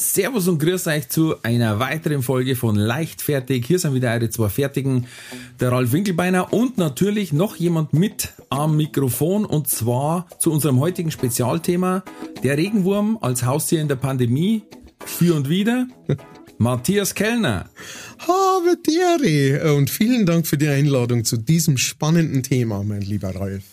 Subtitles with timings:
[0.00, 3.66] Servus und grüß euch zu einer weiteren Folge von Leichtfertig.
[3.66, 5.06] Hier sind wieder eure zwei Fertigen,
[5.60, 11.10] der Ralf Winkelbeiner und natürlich noch jemand mit am Mikrofon und zwar zu unserem heutigen
[11.10, 12.02] Spezialthema,
[12.42, 14.62] der Regenwurm als Haustier in der Pandemie,
[15.04, 15.86] für und wieder,
[16.58, 17.68] Matthias Kellner.
[18.20, 23.64] Habe Dere und vielen Dank für die Einladung zu diesem spannenden Thema, mein lieber Ralf.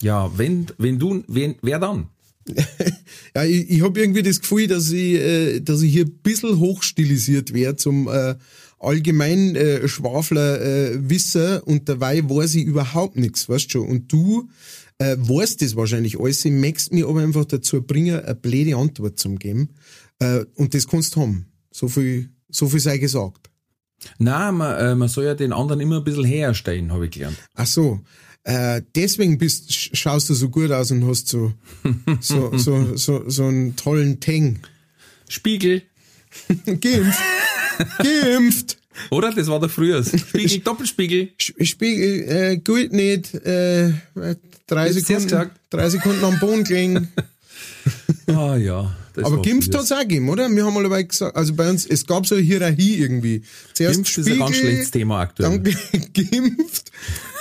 [0.00, 2.08] Ja, wenn, wenn du, wen, wer dann?
[3.34, 6.58] ja, ich, ich habe irgendwie das Gefühl, dass ich, äh, dass ich hier ein bisschen
[6.58, 8.36] hochstilisiert werde zum äh,
[8.78, 13.88] allgemein äh, Schwafler äh, Wisser und dabei weiß ich überhaupt nichts, weißt du schon.
[13.88, 14.48] Und du
[14.98, 19.18] äh, weißt das wahrscheinlich alles, ich möchtest mich aber einfach dazu bringen, eine blöde Antwort
[19.18, 19.70] zu geben.
[20.18, 21.46] Äh, und das kannst du haben.
[21.70, 23.50] So viel, so viel sei gesagt.
[24.18, 27.36] Na, man, äh, man soll ja den anderen immer ein bisschen herstellen, habe ich gelernt.
[27.54, 28.00] Ach so.
[28.48, 31.52] Äh, deswegen bist, schaust du so gut aus und hast so,
[32.18, 34.60] so, so, so, so einen tollen Tang.
[35.28, 35.82] Spiegel.
[36.64, 37.20] Geimpft.
[37.98, 38.78] Geimpft.
[39.10, 39.34] Oder?
[39.34, 40.02] Das war der früher.
[40.02, 41.28] Spiegel, Doppelspiegel.
[41.36, 43.34] Spiegel, äh, gut nicht.
[43.34, 43.92] Äh,
[44.66, 47.08] drei, Sekunden, drei Sekunden am Boden gelegen.
[48.28, 48.96] ah ja.
[49.24, 50.48] Aber Gimpft hat es auch gegeben, oder?
[50.48, 53.42] Wir haben dabei gesagt, also bei uns, es gab so eine Hierarchie irgendwie.
[53.74, 55.50] Zuerst Gimpft Spiegel, ist ein ganz schlechtes Thema aktuell.
[55.50, 55.62] Dann
[56.12, 56.90] Gimpft,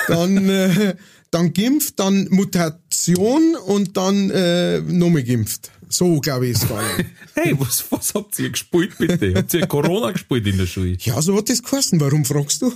[0.08, 0.96] dann, äh,
[1.32, 5.72] dann Gimpft, dann Mutation und dann äh, nochmal Gimpft.
[5.90, 7.06] So, glaube ich, ist es gegangen.
[7.34, 9.34] hey, was, was habt ihr gespielt, bitte?
[9.36, 10.98] Habt ihr Corona gespielt in der Schule?
[11.00, 12.00] Ja, so hat das geheißen.
[12.00, 12.74] Warum fragst du?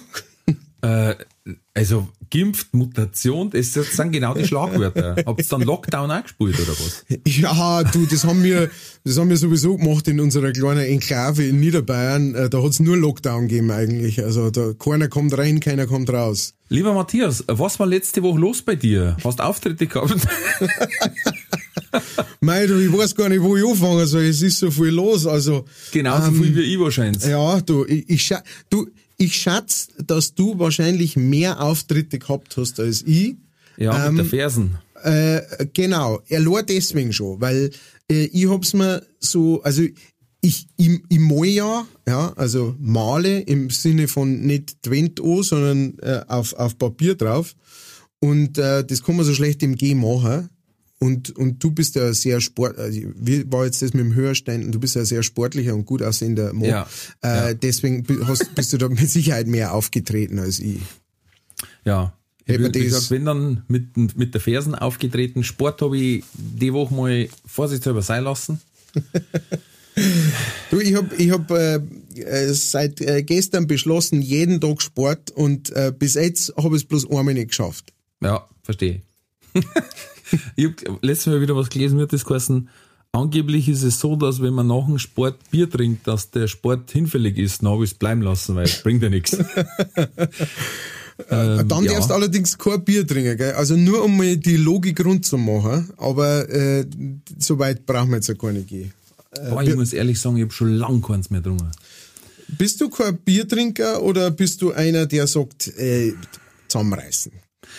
[0.81, 1.15] Äh,
[1.73, 5.17] also Gimpft, Mutation, das sind genau die Schlagwörter.
[5.25, 7.05] Habt ihr dann Lockdown auch gespielt oder was?
[7.27, 8.71] Ja, du, das haben wir,
[9.03, 12.33] das haben wir sowieso gemacht in unserer kleinen Enklave in Niederbayern.
[12.33, 14.23] Äh, da hat's nur Lockdown gegeben eigentlich.
[14.23, 16.53] Also da keiner kommt rein, keiner kommt raus.
[16.69, 19.17] Lieber Matthias, was war letzte Woche los bei dir?
[19.23, 20.15] Hast Auftritte gehabt?
[22.39, 24.23] Mei, du, ich weiß gar nicht, wo ich anfangen soll.
[24.23, 25.27] Es ist so viel los.
[25.27, 27.23] Also genauso ähm, viel wie ich wahrscheinlich.
[27.25, 28.33] Ja, du, ich, ich
[28.69, 28.87] du,
[29.21, 33.35] ich schätze, dass du wahrscheinlich mehr Auftritte gehabt hast als ich.
[33.77, 34.77] Ja, ähm, mit der Fersen.
[35.03, 35.41] Äh,
[35.73, 37.71] genau, er nur deswegen schon, weil
[38.09, 39.83] äh, ich hab's mir so, also
[40.41, 45.99] ich, ich, ich mal ja, ja, also male im Sinne von nicht Twent an, sondern
[45.99, 47.55] äh, auf, auf Papier drauf.
[48.19, 50.49] Und äh, das kann man so schlecht im G machen.
[51.01, 54.71] Und, und du bist ja sehr sport, also wie war jetzt das mit dem Hörstein?
[54.71, 56.67] Du bist ja sehr sportlicher und gut aussehender Mo.
[56.67, 56.87] Ja,
[57.23, 57.53] äh, ja.
[57.55, 60.79] Deswegen hast, bist du da mit Sicherheit mehr aufgetreten als ich.
[61.85, 62.13] Ja.
[62.45, 66.93] Ich würde gesagt, wenn dann mit, mit der Fersen aufgetreten, Sport habe ich die Woche
[66.93, 68.61] mal vorsichtshalber sein lassen.
[70.69, 71.79] du, ich habe ich hab, äh,
[72.13, 76.87] äh, seit äh, gestern beschlossen, jeden Tag Sport und äh, bis jetzt habe ich es
[76.87, 77.91] bloß einmal nicht geschafft.
[78.21, 79.01] Ja, verstehe.
[80.55, 82.69] ich habe letztes Mal wieder was gelesen, mir hat das geheißen,
[83.11, 86.91] angeblich ist es so, dass wenn man nach dem Sport Bier trinkt, dass der Sport
[86.91, 89.37] hinfällig ist, dann habe ich es bleiben lassen, weil es bringt ja nichts.
[91.29, 91.93] Ähm, dann ja.
[91.93, 93.53] darfst du allerdings kein Bier trinken, gell?
[93.53, 96.85] Also nur um mal die Logik rund zu machen, aber äh,
[97.37, 98.91] so weit brauchen wir jetzt ja gar nicht gehen.
[99.35, 101.71] Äh, oh, ich muss ehrlich sagen, ich habe schon lange keins mehr getrunken.
[102.57, 106.13] Bist du kein Biertrinker oder bist du einer, der sagt, äh,
[106.67, 107.31] zusammenreißen?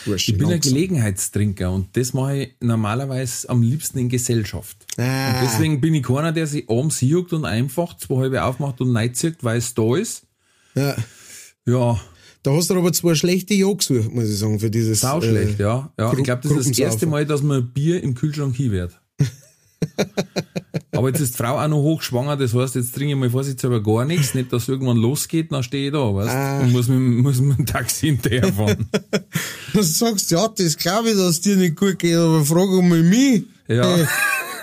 [0.06, 4.76] Wurscht, ich bin ein Gelegenheitstrinker und das mache ich normalerweise am liebsten in Gesellschaft.
[4.96, 5.34] Ah.
[5.34, 8.96] Und deswegen bin ich keiner, der sich abends juckt und einfach zwei halbe aufmacht und
[8.96, 10.24] reinzieht, weil es da ist.
[10.74, 10.96] Ja.
[11.66, 12.00] Ja.
[12.42, 15.00] Da hast du aber zwei schlechte gesucht, muss ich sagen, für dieses.
[15.00, 15.92] Sau schlecht, äh, ja.
[15.98, 16.12] ja.
[16.12, 19.00] Ich glaube, das ist das erste Mal, dass man Bier im Kühlschrank hin wird.
[20.92, 23.82] Aber jetzt ist die Frau auch noch hochschwanger, das heißt, jetzt trinke ich mal vorsichtshalber
[23.82, 26.60] gar nichts, nicht, dass irgendwann losgeht, dann stehe ich da, weißt ah.
[26.60, 28.88] und muss mit, muss mit dem Taxi hinterherfahren.
[29.72, 33.02] du sagst, ja, das glaube ich, dass es dir nicht gut geht, aber frage mal
[33.02, 33.44] mich.
[33.68, 34.06] Ja.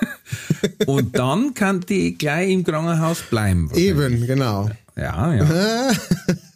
[0.86, 3.70] und dann kann die gleich im Krankenhaus bleiben.
[3.76, 4.70] Eben, genau.
[4.96, 5.92] Ja, ja.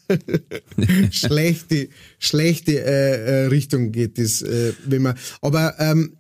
[1.11, 1.89] schlechte,
[2.19, 5.15] schlechte äh, äh, Richtung geht das, äh, wenn man.
[5.41, 6.17] Aber ähm,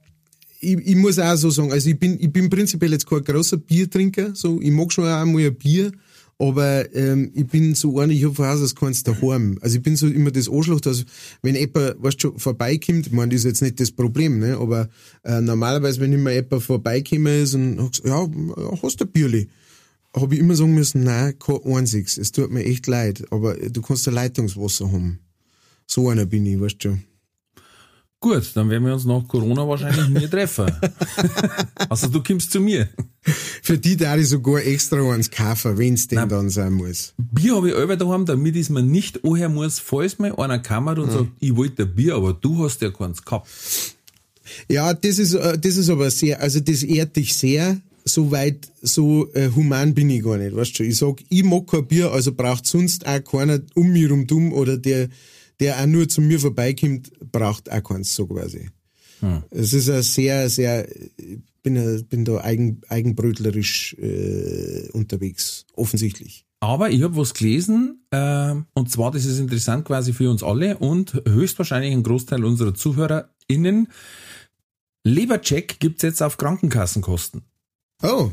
[0.59, 3.57] ich, ich muss auch so sagen, also ich bin, ich bin prinzipiell jetzt kein großer
[3.57, 5.91] Biertrinker, so, ich mag schon auch mal ein Bier,
[6.43, 9.57] aber ähm, ich bin so einer, ich habe von Haus aus keins daheim.
[9.61, 11.05] Also ich bin so immer das Anschlag, dass
[11.41, 14.89] wenn jemand, weißt du, vorbeikommt, ich meine, das ist jetzt nicht das Problem, ne, aber
[15.23, 18.27] äh, normalerweise, wenn immer jemand vorbeikommen ist und ja,
[18.81, 19.47] hast du ein Bierli?
[20.15, 22.19] habe ich immer sagen müssen, nein, kein einziges.
[22.19, 25.19] Es tut mir echt leid, aber du kannst ein Leitungswasser haben.
[25.87, 26.99] So einer bin ich, weißt du.
[28.23, 30.71] Gut, dann werden wir uns nach Corona wahrscheinlich nie treffen.
[31.89, 32.87] also du kommst zu mir.
[33.61, 37.13] Für die da ich sogar extra eins kaufen, wenn's denn dann sein muss.
[37.17, 40.59] Bier habe ich selber daheim, damit ich es mir nicht anhören muss, falls mal einer
[40.59, 43.49] kammert und sagt, ich wollte ein Bier, aber du hast ja keins gehabt.
[44.69, 47.81] Ja, das ist, äh, das ist aber sehr, also das ehrt dich sehr.
[48.05, 50.83] So weit, so äh, human bin ich gar nicht, weißt du.
[50.83, 54.53] Ich sag, ich mag kein Bier, also braucht sonst auch keiner um mich rum dumm
[54.53, 55.09] oder der,
[55.59, 58.69] der auch nur zu mir vorbeikommt, braucht auch keins, so quasi.
[59.51, 60.85] Es ist ein sehr, sehr,
[61.17, 66.45] ich bin, ein- bin da eigen, eigenbrötlerisch äh, unterwegs, offensichtlich.
[66.59, 70.77] Aber ich habe was gelesen, äh, und zwar, das ist interessant quasi für uns alle
[70.77, 73.87] und höchstwahrscheinlich ein Großteil unserer ZuhörerInnen.
[75.05, 77.43] Lebercheck gibt's jetzt auf Krankenkassenkosten.
[78.01, 78.31] Oh.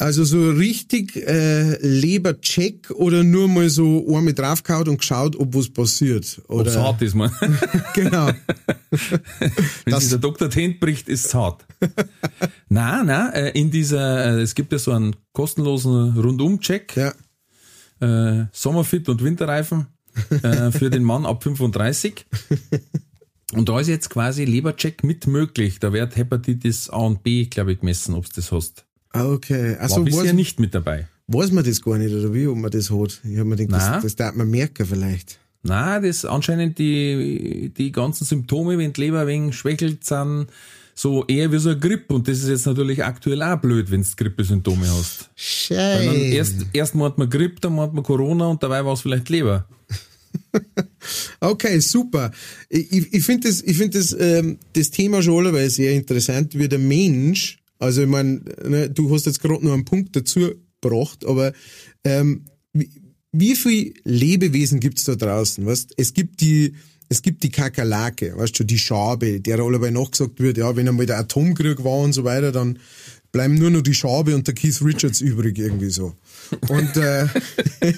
[0.00, 5.68] Also so richtig äh, Lebercheck oder nur mal so einmal draufgehauen und geschaut, ob was
[5.68, 6.40] passiert.
[6.48, 7.30] Ob's Oder hart ist, man.
[7.94, 8.26] genau.
[8.90, 9.50] Wenn
[9.86, 11.66] Das- sich der Doktor Hände bricht, ist es hart.
[12.68, 17.12] na, na, äh, in dieser, äh, es gibt ja so einen kostenlosen Rundum-Check, Ja.
[18.40, 19.86] äh, Sommerfit und Winterreifen
[20.42, 22.24] äh, für den Mann ab 35.
[23.52, 25.78] Und da ist jetzt quasi Lebercheck mit möglich.
[25.80, 28.86] Da wird Hepatitis A und B, glaube ich, gemessen, ob du das hast.
[29.12, 29.72] Ah, Okay.
[29.74, 31.08] War Also bisher weiß, nicht mit dabei.
[31.26, 33.20] weiß man das gar nicht, oder wie, ob man das hat?
[33.24, 33.94] Ich hab mir gedacht, Na.
[33.94, 35.38] das, das darf man merken vielleicht.
[35.62, 40.46] Na, das anscheinend die, die ganzen Symptome, wenn die Leber ein wenig schwächelt, sind
[40.94, 42.14] so eher wie so eine Grippe.
[42.14, 45.28] Und das ist jetzt natürlich aktuell auch blöd, wenn du Grippesymptome hast.
[45.36, 46.14] Scheiße.
[46.16, 49.28] erst, erst mal hat man Grippe, dann hat man Corona und dabei war es vielleicht
[49.28, 49.66] Leber.
[51.40, 52.30] Okay, super.
[52.68, 56.56] Ich, ich- ich finde das, ich find das, ähm, das Thema schon alleweil sehr interessant,
[56.58, 60.52] wie der Mensch, also ich meine, ne, du hast jetzt gerade noch einen Punkt dazu
[60.80, 61.52] gebracht, aber
[62.04, 62.90] ähm, wie,
[63.32, 65.64] wie viel Lebewesen gibt's da draußen?
[65.64, 65.94] Weißt?
[65.96, 66.74] Es gibt die,
[67.08, 71.06] es gibt die Kakerlake, weißt du, die Schabe, der allebei nachgesagt wird, ja, wenn einmal
[71.06, 72.78] der Atomkrieg war und so weiter, dann
[73.32, 76.14] bleiben nur noch die Schabe und der Keith Richards übrig irgendwie so.
[76.68, 77.28] Und äh,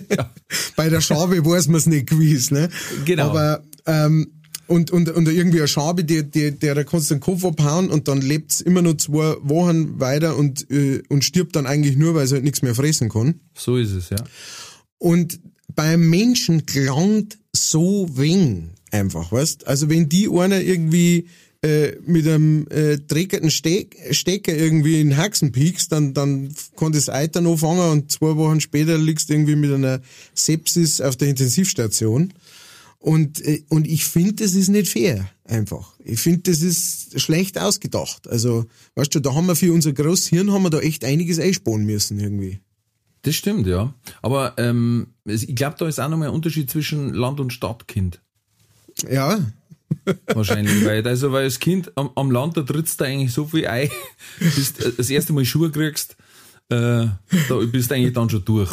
[0.76, 2.68] bei der Schabe weiß man es nicht gewiss, ne?
[3.04, 3.28] Genau.
[3.28, 4.39] Aber ähm,
[4.70, 8.06] und, und, und irgendwie eine Schabe, die, die, der kannst du den Kopf abhauen und
[8.06, 12.24] dann lebt's immer noch zwei Wochen weiter und, äh, und stirbt dann eigentlich nur, weil
[12.24, 13.40] es halt nichts mehr fressen kann.
[13.58, 14.18] So ist es, ja.
[14.98, 15.40] Und
[15.74, 19.66] beim Menschen klangt so weng einfach, weißt?
[19.66, 21.26] Also wenn die einer irgendwie
[21.62, 27.08] äh, mit einem äh, trägerten Steck, Stecker irgendwie in Haxen piekst, dann, dann kann das
[27.08, 30.00] Eitern anfangen und zwei Wochen später liegst du irgendwie mit einer
[30.32, 32.32] Sepsis auf der Intensivstation.
[33.00, 35.94] Und, äh, und ich finde, das ist nicht fair, einfach.
[36.04, 38.28] Ich finde, das ist schlecht ausgedacht.
[38.28, 41.84] Also, weißt du, da haben wir für unser Großhirn haben wir da echt einiges einsparen
[41.84, 42.60] müssen irgendwie.
[43.22, 43.94] Das stimmt, ja.
[44.20, 48.20] Aber ähm, ich glaube, da ist auch nochmal ein Unterschied zwischen Land- und Stadtkind.
[49.10, 49.40] Ja,
[50.26, 50.84] Wahrscheinlich.
[50.84, 53.90] weil, also, weil als Kind am, am Land, da trittst du eigentlich so viel ein,
[54.38, 56.16] bis du das erste Mal Schuhe kriegst,
[56.70, 57.06] äh,
[57.48, 58.70] da bist du eigentlich dann schon durch.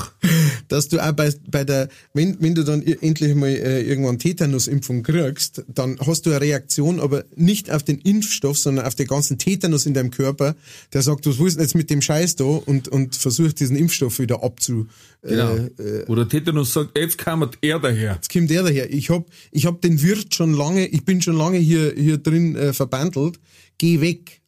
[0.68, 5.04] dass du auch bei, bei der, wenn, wenn du dann endlich mal äh, irgendwann Tetanusimpfung
[5.04, 9.38] kriegst, dann hast du eine Reaktion, aber nicht auf den Impfstoff, sondern auf den ganzen
[9.38, 10.56] Tetanus in deinem Körper,
[10.94, 14.20] der sagt, was willst du jetzt mit dem Scheiß da und, und versucht diesen Impfstoff
[14.20, 14.88] wieder abzu,
[15.24, 15.56] Genau.
[15.56, 18.14] äh, Wo der Tetanus sagt, jetzt kam er daher.
[18.14, 18.94] Jetzt kommt der daher.
[18.94, 22.56] Ich hab, ich hab den Wirt schon lange, ich bin schon lange hier, hier drin
[22.56, 23.40] äh, verbandelt.
[23.80, 24.42] Geh weg.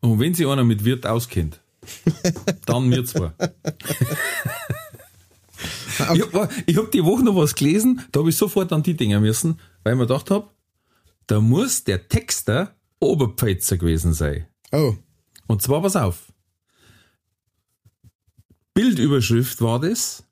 [0.00, 1.60] Und wenn sich einer mit Wirt auskennt,
[2.66, 3.34] dann mir zwar.
[6.14, 9.20] ich habe hab die Woche noch was gelesen, da habe ich sofort an die Dinger
[9.20, 10.50] müssen, weil ich mir gedacht habe,
[11.26, 14.46] da muss der Texter Oberpfälzer gewesen sein.
[14.72, 14.94] Oh.
[15.46, 16.32] Und zwar, pass auf.
[18.74, 20.24] Bildüberschrift war das.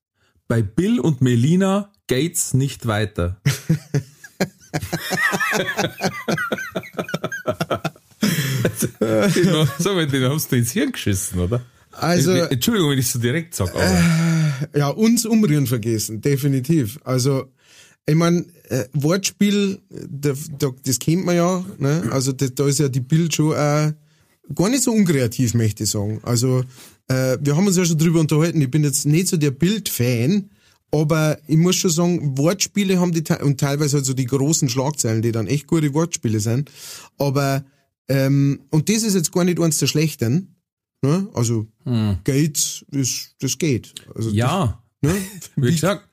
[0.48, 3.40] Bei Bill und Melina geht's nicht weiter.
[8.64, 11.62] den, sag mal, den hast du ins Hirn geschissen, oder?
[11.92, 14.02] Also, Entschuldigung, wenn ich so direkt sag, aber
[14.76, 16.98] ja, uns umrühren vergessen, definitiv.
[17.04, 17.44] Also,
[18.06, 22.08] ich mein, äh, Wortspiel, da, da, das kennt man ja, ne?
[22.10, 23.92] Also da, da ist ja die Bild schon äh,
[24.54, 26.20] gar nicht so unkreativ, möchte ich sagen.
[26.22, 26.64] Also,
[27.08, 30.50] äh, wir haben uns ja schon drüber unterhalten, ich bin jetzt nicht so der Bild-Fan,
[30.90, 35.22] aber ich muss schon sagen, Wortspiele haben die, und teilweise halt so die großen Schlagzeilen,
[35.22, 36.70] die dann echt gute Wortspiele sind.
[37.18, 37.64] Aber,
[38.08, 40.56] ähm, und das ist jetzt gar nicht eins der schlechten,
[41.02, 41.28] ne?
[41.34, 41.66] Also,
[42.24, 43.94] Gates, das, das geht.
[44.14, 45.20] Also, ja, das, ne?
[45.56, 46.08] wie gesagt,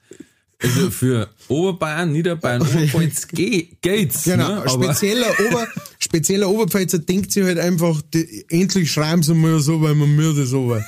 [0.63, 4.24] also für Oberbayern, Niederbayern, Oberpfalz ge- geht's.
[4.25, 4.62] Genau, ne?
[4.62, 5.67] ein aber spezieller, Ober,
[6.00, 10.45] spezieller Oberpfälzer denkt sich halt einfach, die, endlich schreiben sie mal so, weil man müde
[10.45, 10.83] so war.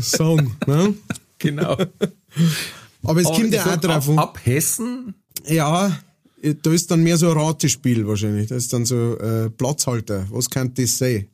[0.00, 0.56] Song.
[0.66, 0.94] Ne?
[1.38, 1.76] Genau.
[3.04, 5.14] Aber es Aber kommt ja auch drauf ab, ab Hessen,
[5.46, 5.96] Ja,
[6.62, 8.48] da ist dann mehr so ein Ratespiel wahrscheinlich.
[8.48, 10.26] Das ist dann so äh, Platzhalter.
[10.30, 11.28] Was kann das sein?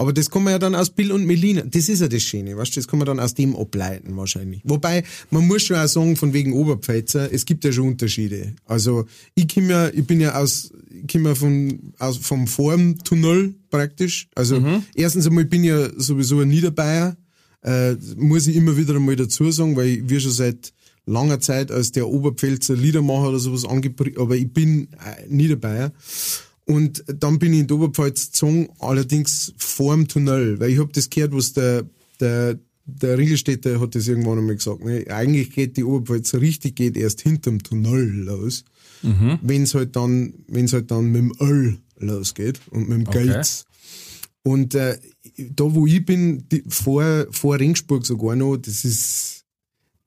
[0.00, 2.56] Aber das kann man ja dann aus Bill und Melina, das ist ja das Schöne,
[2.56, 4.62] weißt du, das kann man dann aus dem ableiten wahrscheinlich.
[4.64, 8.54] Wobei, man muss schon auch sagen, von wegen Oberpfälzer, es gibt ja schon Unterschiede.
[8.64, 13.54] Also, ich komm ja, ich bin ja aus, ich komm ja von, aus, vom Formtunnel
[13.68, 14.28] praktisch.
[14.34, 17.14] Also, erstens einmal, ich bin ja sowieso ein Niederbayer,
[17.62, 20.72] äh, muss ich immer wieder einmal dazu sagen, weil wir schon seit
[21.06, 25.92] langer Zeit als der Oberpfälzer Liedermacher oder sowas angepriesen, aber ich bin äh, Niederbayer.
[26.66, 30.92] Und dann bin ich in die Oberpfalz gezogen, allerdings vor dem Tunnel, weil ich hab
[30.92, 31.84] das gehört, was der,
[32.20, 34.84] der, der Ringelstädter hat das irgendwann einmal gesagt.
[34.84, 35.04] Ne?
[35.08, 38.64] Eigentlich geht die Oberpfalz richtig, geht erst hinterm Tunnel los.
[39.42, 43.26] Wenn's halt dann, wenn's halt dann mit dem Öl losgeht und mit dem Okay.
[43.26, 43.64] Geld.
[44.42, 44.98] Und äh,
[45.36, 49.29] da, wo ich bin, die, vor, vor Ringsburg sogar noch, das ist,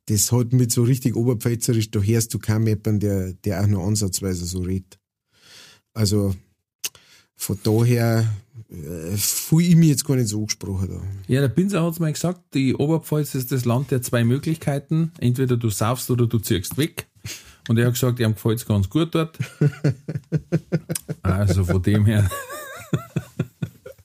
[0.05, 3.83] das hat mit so richtig oberpfälzerisch, da hörst du kaum jemanden, der, der auch nur
[3.83, 4.99] ansatzweise so redet.
[5.93, 6.35] Also,
[7.35, 8.27] von daher
[8.69, 11.01] äh, fühle ich mich jetzt gar nicht so angesprochen da.
[11.33, 15.11] ja, der Pinsel hat's mal gesagt, die Oberpfalz ist das Land der zwei Möglichkeiten.
[15.19, 17.07] Entweder du saufst oder du ziehst weg.
[17.69, 19.37] Und er hat gesagt, ihm gefällt's ganz gut dort.
[21.21, 22.29] Also von dem her.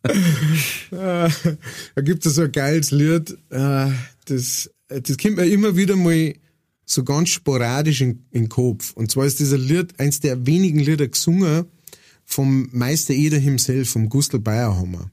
[0.90, 1.30] da
[2.00, 3.90] gibt es so ein geiles Lied, äh,
[4.26, 6.34] das, das kommt mir immer wieder mal
[6.84, 8.92] so ganz sporadisch in, in den Kopf.
[8.94, 11.66] Und zwar ist dieser Lied eins der wenigen Lieder gesungen
[12.24, 15.10] vom Meister Eder himself, vom Gustl Bayerhammer.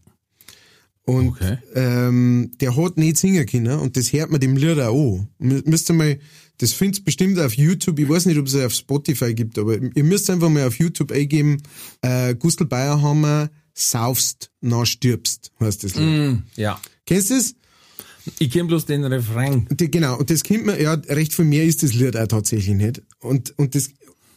[1.04, 1.58] Und Okay.
[1.76, 5.28] ähm, der hat nicht singen können und das hört man dem Lied auch an.
[5.40, 6.18] Mü- Müsst ihr mal,
[6.58, 10.04] das findest bestimmt auf YouTube, ich weiß nicht, ob es auf Spotify gibt, aber ihr
[10.04, 11.62] müsst einfach mal auf YouTube eingeben,
[12.02, 16.40] äh, Gustl Bayerhammer, saufst, na stirbst, heißt das Lied.
[16.56, 16.82] Ja.
[17.06, 17.54] Kennst du das?
[18.40, 19.68] Ich kenne bloß den Refrain.
[19.70, 22.76] Die, genau, und das kennt man, ja, recht viel mehr ist das Lied auch tatsächlich
[22.76, 23.02] nicht.
[23.20, 23.92] Und, und das,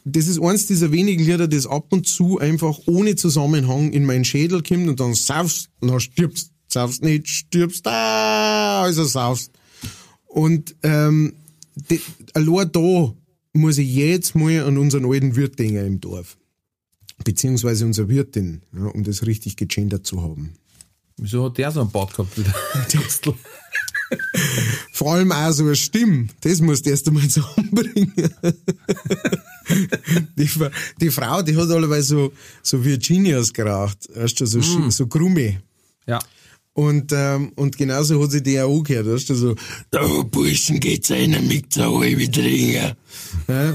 [0.04, 4.24] das ist eins dieser wenigen Lieder, das ab und zu einfach ohne Zusammenhang in meinen
[4.24, 9.52] Schädel kommt und dann saufst, na stirbst, saufst nicht, stirbst, ah, also saufst.
[10.26, 11.34] Und ähm,
[11.74, 12.00] die,
[12.34, 13.14] allein da
[13.52, 16.36] muss ich jetzt mal an unseren alten Wirt denken im Dorf.
[17.24, 20.52] Beziehungsweise unsere Wirtin, ja, um das richtig gegendert zu haben.
[21.18, 22.54] Wieso hat der so einen Bart gehabt wie der
[23.00, 23.34] Gustl?
[24.92, 28.12] Vor allem auch so eine Stimme, das musst du erst einmal zusammenbringen.
[30.36, 30.50] die,
[31.00, 32.32] die Frau, die hat allebei so,
[32.62, 34.90] so Virginias geraucht, weißt du, so, mm.
[34.90, 35.60] so Krumme.
[36.06, 36.20] Ja.
[36.78, 39.56] Und, ähm, und genauso hat sie die auch angehört, weißt du, so,
[39.90, 42.96] da Burschen geht's einer mit der halbe Trinker.
[43.48, 43.74] Ja?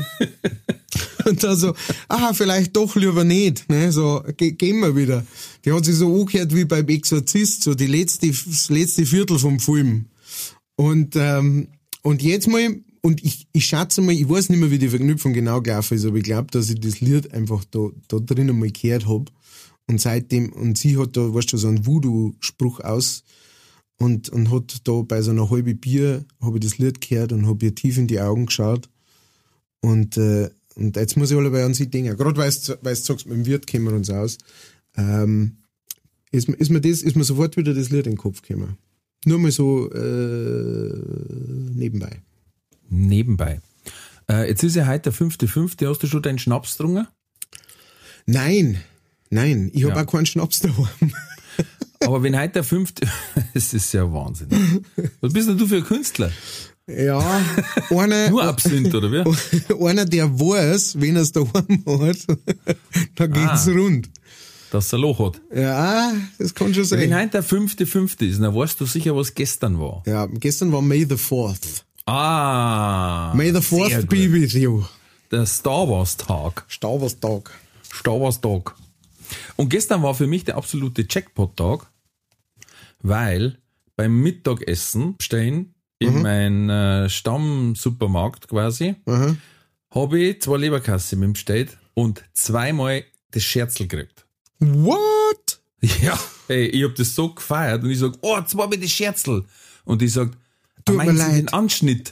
[1.26, 1.74] und dann so,
[2.08, 5.26] ah, vielleicht doch lieber nicht, ne, so, ge gehen wir wieder.
[5.66, 9.60] Die hat sich so angehört wie beim Exorzist, so die letzte, das letzte Viertel vom
[9.60, 10.06] Film.
[10.78, 11.68] Und, ähm,
[12.04, 15.34] und jetzt mal, und ich, ich schätze mal, ich weiß nicht mehr, wie die Verknüpfung
[15.34, 18.72] genau gelaufen ist, aber ich glaube, dass ich das Lied einfach da, da drinnen mal
[18.72, 19.30] gehört hab
[19.88, 23.24] Und seitdem, und sie hat da, weißt du, so einen Voodoo-Spruch aus
[23.98, 27.48] und, und hat da bei so einer halben Bier, habe ich das Lied gehört und
[27.48, 28.90] habe ihr tief in die Augen geschaut.
[29.82, 32.16] Und, äh, und jetzt muss ich alle an sie denken.
[32.16, 34.38] Gerade weil du sagst, mit dem Wirt kennen wir uns aus.
[34.96, 35.58] Ähm,
[36.32, 38.78] ist, mir- ist, mir das, ist mir sofort wieder das Lied in den Kopf gekommen.
[39.26, 40.94] Nur mal so äh,
[41.76, 42.22] nebenbei.
[42.90, 43.62] Nebenbei.
[44.30, 45.88] Äh, jetzt ist ja heute der fünfte, fünfte.
[45.90, 47.08] Hast du schon deinen Schnaps getrunken?
[48.26, 48.78] Nein,
[49.34, 50.04] nein, ich habe Ja.
[50.04, 50.88] auch keinen Schnaps daheim.
[52.02, 53.08] Aber wenn heute der fünfte,
[53.54, 54.50] es ist ja Wahnsinn.
[55.22, 56.32] Was bist denn du für ein Künstler?
[56.86, 57.42] Ja,
[57.90, 59.86] einer, Nur Absinth, oder wie?
[59.88, 62.18] einer, der weiß, wenn er es daheim hat,
[63.16, 63.72] da geht's Ah.
[63.72, 64.10] rund.
[64.72, 65.40] Dass er Loch hat.
[65.56, 67.16] Ja, das kann schon Wenn sein.
[67.22, 70.04] heute der fünfte, fünfte ist, dann weißt du sicher, was gestern war.
[70.06, 71.84] Ja, gestern war May the 4th.
[72.06, 73.32] Ah.
[73.36, 74.10] May the sehr 4th gut.
[74.10, 74.84] be with you.
[75.32, 76.66] Der Star Wars Tag.
[76.70, 77.52] Star Wars Tag.
[77.94, 78.74] Star Wars Tag.
[79.56, 81.88] Und gestern war für mich der absolute Jackpot-Tag,
[83.02, 83.58] weil
[83.96, 89.36] beim Mittagessen stehen in mein äh, Stammsupermarkt quasi, Aha.
[89.92, 94.26] habe ich zwei Leberkasse mit dem Steht und zweimal das Scherzel gekriegt.
[94.60, 95.60] What?
[96.02, 99.46] Ja, ey, ich hab das so gefeiert und ich sag, oh, zweimal das Scherzel.
[99.86, 100.32] Und ich sag,
[100.86, 101.36] Tut mir Sie leid.
[101.38, 102.12] den Anschnitt?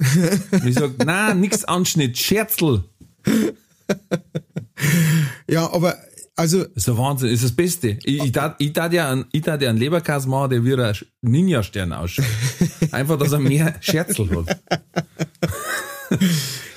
[0.52, 2.84] und ich sag, na, nix Anschnitt, Scherzel.
[5.50, 5.98] Ja, aber,
[6.36, 8.00] also, Das ist der Wahnsinn, das ist das Beste.
[8.04, 10.74] Ich, ich tat, ich tat ja einen, ich tat ja einen Leberkas machen, der wie
[10.74, 12.26] ein Ninja-Stern ausschaut.
[12.92, 14.62] Einfach, dass er mehr Scherzel hat.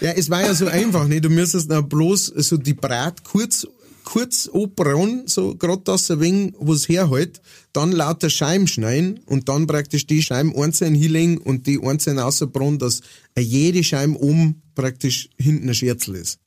[0.00, 1.20] ja, es war ja so einfach, ne?
[1.20, 3.66] Du müsstest da bloß so die Brat kurz,
[4.04, 7.40] kurz anbrauen, so grad dass ein wenig was herhält,
[7.73, 12.78] dann lauter Scheiben schneiden und dann praktisch die Scheiben einzeln hinlegen und die einzeln rausbrauen,
[12.78, 13.00] dass
[13.37, 16.38] jede Scheibe oben praktisch hinten ein Scherzel ist.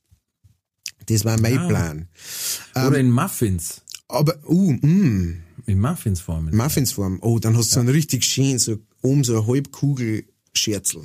[1.08, 1.68] Das war mein Ah.
[1.68, 2.08] Plan.
[2.74, 3.82] Oder in Muffins.
[4.08, 6.56] Aber, uh, mm, In Muffinsformen.
[6.56, 7.18] Muffinsform.
[7.20, 10.24] Oh, dann hast du so einen richtig schön, so oben so eine Halbkugel
[10.54, 11.02] Scherzel.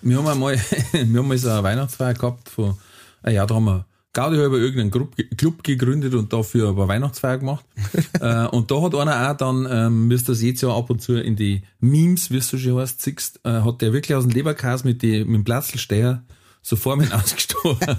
[0.00, 0.56] Wir haben einmal,
[0.92, 2.76] wir haben mal so eine Weihnachtsfeier gehabt von,
[3.22, 7.38] ah ja, da haben wir Gaudi halber irgendeinen Club, Club gegründet und dafür eine Weihnachtsfeier
[7.38, 7.64] gemacht.
[8.20, 11.14] äh, und da hat einer auch dann, ähm, es das jetzt ja ab und zu
[11.14, 14.32] in die Memes, wie es so schön heißt, siehst, äh, hat der wirklich aus dem
[14.32, 16.22] Leberkas mit, die, mit dem Platzelsteher
[16.62, 17.96] so Formen ausgestochen.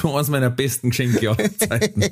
[0.00, 2.04] so eines meiner besten Geschenke aller Zeiten.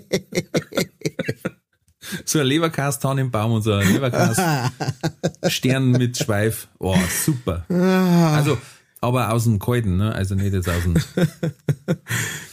[2.24, 6.68] so ein Leberkas-Tan im Baum und so ein Leberkas-Stern mit Schweif.
[6.78, 7.64] Oh, super.
[7.68, 8.58] Also,
[9.00, 10.12] aber aus dem Kalten, ne?
[10.14, 10.94] Also nicht jetzt aus dem.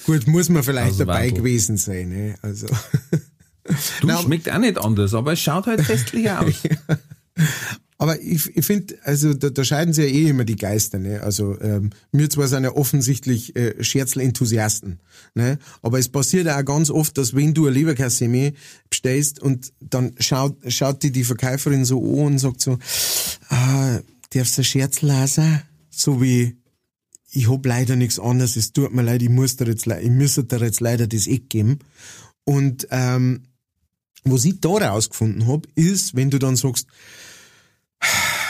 [0.06, 1.34] Gut, muss man vielleicht dabei Wandel.
[1.34, 2.36] gewesen sein, ne?
[2.42, 2.68] Also.
[4.02, 6.54] Du Na, schmeckt auch nicht anders, aber es schaut halt festlich aus.
[8.00, 11.22] Aber ich, ich finde, also da, da scheiden sich ja eh immer die Geister, ne?
[11.24, 15.00] Also ähm, wir zwar sind ja offensichtlich äh, Scherzel-Enthusiasten,
[15.34, 15.58] ne?
[15.82, 18.54] Aber es passiert auch ganz oft, dass wenn du eine Leberkassemi
[18.90, 22.78] bestellst und dann schaut, schaut die die Verkäuferin so an und sagt so,
[23.50, 24.00] ah,
[24.30, 25.64] darfst du ein Scherzel lassen?
[25.90, 26.56] So wie,
[27.32, 30.44] ich hab leider nichts anderes, es tut mir leid, ich muss dir jetzt, ich müsste
[30.44, 31.80] dir jetzt leider das Eck geben.
[32.44, 33.42] Und ähm,
[34.24, 36.88] was ich da rausgefunden hab, ist, wenn du dann sagst,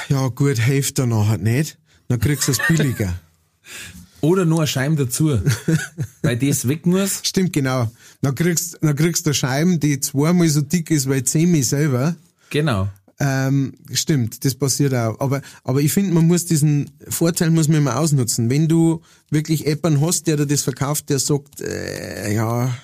[0.09, 1.77] ja gut, hilft dir nachher nicht,
[2.07, 3.13] dann kriegst du es billiger.
[4.21, 5.39] Oder nur eine Scheibe dazu.
[6.21, 7.21] Weil das weg muss.
[7.23, 7.91] Stimmt, genau.
[8.21, 12.15] Dann kriegst, dann kriegst du eine Scheibe, die zweimal so dick ist, weil zehnmal selber.
[12.49, 12.89] Genau.
[13.19, 15.19] Ähm, stimmt, das passiert auch.
[15.19, 18.49] Aber, aber ich finde, man muss diesen Vorteil muss man immer ausnutzen.
[18.49, 22.75] Wenn du wirklich jemanden hast, der dir das verkauft, der sagt, äh, ja,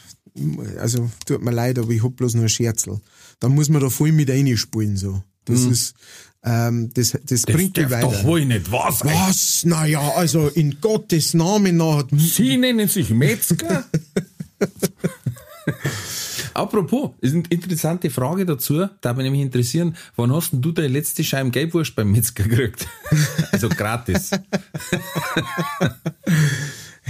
[0.79, 3.00] also tut mir leid, aber ich hab bloß nur ein Scherzel,
[3.39, 5.22] dann muss man da voll mit reinspulen, so.
[5.46, 5.93] Das ist,
[6.44, 8.08] ähm, das, das, Das bringt darf weiter.
[8.08, 9.02] doch wohl nicht was.
[9.02, 9.12] ey.
[9.14, 9.66] Was?
[9.66, 12.04] Naja, also in Gottes Namen nach.
[12.12, 13.86] Sie nennen sich Metzger.
[16.54, 20.88] Apropos, ist eine interessante Frage dazu, da mich nämlich interessieren, wann hast denn du deine
[20.89, 22.88] letzte Scheibe Gelbwurst beim Metzger gekriegt?
[23.52, 24.32] also gratis.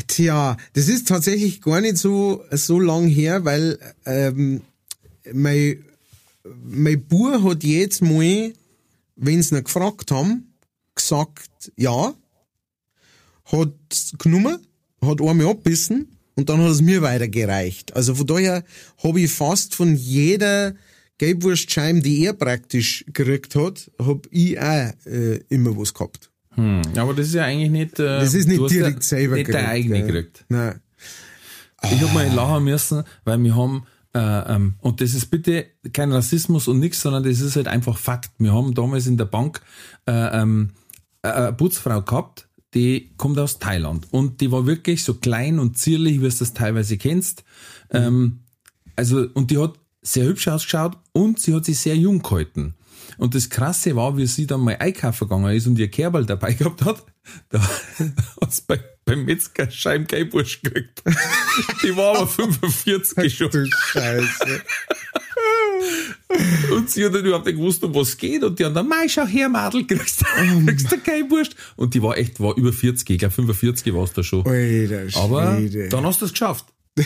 [0.08, 4.62] Tja, das ist tatsächlich gar nicht so, so lang her, weil ähm,
[5.34, 5.84] mein,
[6.64, 8.54] mein Bub hat jetzt mal,
[9.16, 10.56] wenn sie ihn gefragt haben,
[10.96, 12.14] gesagt, ja,
[13.46, 13.74] hat
[14.20, 14.60] genommen,
[15.04, 17.96] hat einmal abbissen und dann hat es mir weitergereicht.
[17.96, 18.64] Also von daher
[19.04, 20.74] habe ich fast von jeder
[21.18, 26.30] Gelbwurstscheibe, die er praktisch gekriegt hat, hab ich auch äh, immer was gehabt.
[26.56, 28.00] Hm, aber das ist ja eigentlich nicht.
[28.00, 30.08] Äh, Das ist nicht direkt selber Nicht deine eigene gell?
[30.08, 30.46] gekriegt.
[30.50, 30.80] Nein.
[31.84, 36.12] Ich hab mal lachen müssen, weil wir haben, äh, ähm, und das ist bitte kein
[36.12, 38.32] Rassismus und nichts, sondern das ist halt einfach Fakt.
[38.38, 39.62] Wir haben damals in der Bank
[40.08, 40.72] äh, ähm,
[41.24, 45.78] äh, eine Putzfrau gehabt, die kommt aus Thailand und die war wirklich so klein und
[45.78, 47.44] zierlich, wie du das teilweise kennst.
[47.92, 48.40] Ähm,
[48.96, 52.76] also, und die hat sehr hübsch ausgeschaut und sie hat sich sehr jung gehalten.
[53.18, 56.54] Und das Krasse war, wie sie dann mal einkaufen gegangen ist und ihr Kerbal dabei
[56.54, 57.04] gehabt hat,
[57.50, 57.62] da
[58.42, 61.04] hat sie bei, beim Metzger Scheibengelbwurst gekriegt.
[61.84, 63.50] Die war aber 45 schon.
[63.52, 64.62] Du Scheiße.
[66.74, 68.44] Und sie hat dann überhaupt nicht gewusst, um was geht.
[68.44, 70.24] Und die haben dann, mei, schau her, Madel, kriegst,
[70.66, 71.56] kriegst du keine Wurst.
[71.76, 74.46] Und die war echt, war über 40, ich glaube 45 war es da schon.
[74.48, 75.90] Alter Aber Schwede.
[75.90, 76.66] dann hast du es geschafft.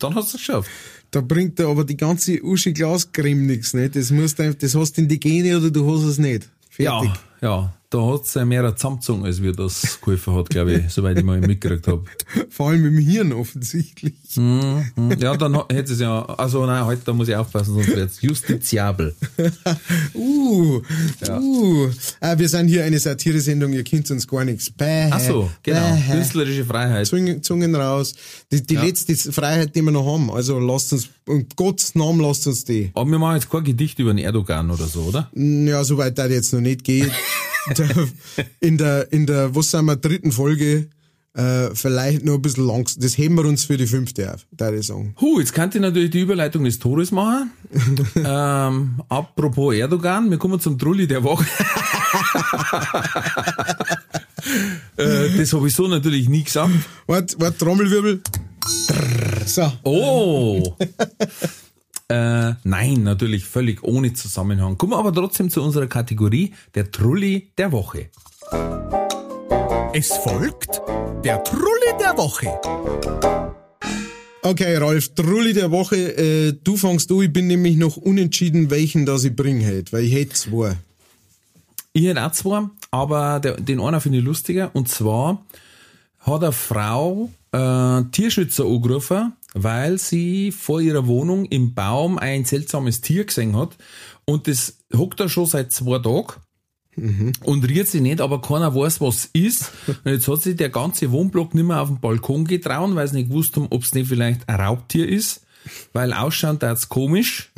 [0.00, 0.70] dann hast du es geschafft.
[1.10, 3.88] Da bringt da aber die ganze Uschi Glascreme nichts, ne?
[3.90, 6.48] Das musst du, einfach- das hast du in die Gene oder du hast es nicht.
[6.70, 7.10] Fertig.
[7.40, 7.74] Ja, ja.
[7.92, 11.42] Da hat es mehr zusammengezogen, als wir das geholfen hat, glaube ich, soweit ich mal
[11.42, 12.04] mitgekriegt habe.
[12.48, 14.14] Vor allem im Hirn offensichtlich.
[14.36, 18.22] Ja, dann hätte es ja, also nein, heute da muss ich aufpassen, sonst wird es
[18.22, 19.14] justiziabel.
[20.14, 20.80] Uh,
[21.28, 21.90] uh.
[22.20, 24.70] Ah, wir sind hier eine Satiresendung, ihr könnt uns gar nichts.
[24.70, 25.80] Bäh, Ach so, genau.
[25.80, 26.12] bäh.
[26.12, 27.06] Künstlerische Freiheit.
[27.06, 28.14] Zungen, Zungen raus.
[28.50, 30.30] Die, die letzte Freiheit, die wir noch haben.
[30.30, 32.90] Also lasst uns, um Gottes Namen lasst uns die.
[32.94, 35.30] Aber wir machen jetzt kein Gedicht über den Erdogan oder so, oder?
[35.34, 37.10] Ja, soweit das jetzt noch nicht geht.
[38.60, 40.88] In der, in der, was sind wir, dritten Folge,
[41.34, 43.00] äh, vielleicht noch ein bisschen langsam.
[43.02, 45.14] Das heben wir uns für die fünfte auf, da ich sagen.
[45.20, 47.50] Huh, jetzt kann ich natürlich die Überleitung des Todes machen.
[48.16, 51.46] ähm, apropos Erdogan, wir kommen zum Trulli der Woche.
[54.96, 56.72] äh, das habe ich so natürlich nie gesagt.
[57.06, 58.20] Wart, wart, Trommelwirbel.
[59.46, 59.72] So.
[59.84, 60.76] Oh!
[62.08, 64.76] äh, nein, natürlich völlig ohne Zusammenhang.
[64.76, 68.10] Kommen wir aber trotzdem zu unserer Kategorie der Trulli der Woche.
[69.94, 70.80] Es folgt
[71.22, 72.48] der Trulli der Woche.
[74.42, 79.04] Okay, Ralf, Trulli der Woche, äh, du fangst du, ich bin nämlich noch unentschieden, welchen
[79.04, 80.76] das ich bringen hätte, weil ich hätte zwei.
[81.92, 84.70] Ich hätte auch zwei, aber der, den einen finde ich lustiger.
[84.72, 85.44] Und zwar
[86.20, 93.02] hat eine Frau äh, Tierschützer angerufen, weil sie vor ihrer Wohnung im Baum ein seltsames
[93.02, 93.76] Tier gesehen hat.
[94.24, 96.40] Und das hockt da schon seit zwei Tagen.
[96.96, 99.72] Und rührt sich nicht, aber keiner weiß, was ist.
[100.04, 103.16] Und jetzt hat sich der ganze Wohnblock nicht mehr auf den Balkon getrauen, weil sie
[103.16, 105.42] nicht gewusst haben, ob es nicht vielleicht ein Raubtier ist.
[105.92, 107.52] Weil ausschaut da jetzt komisch.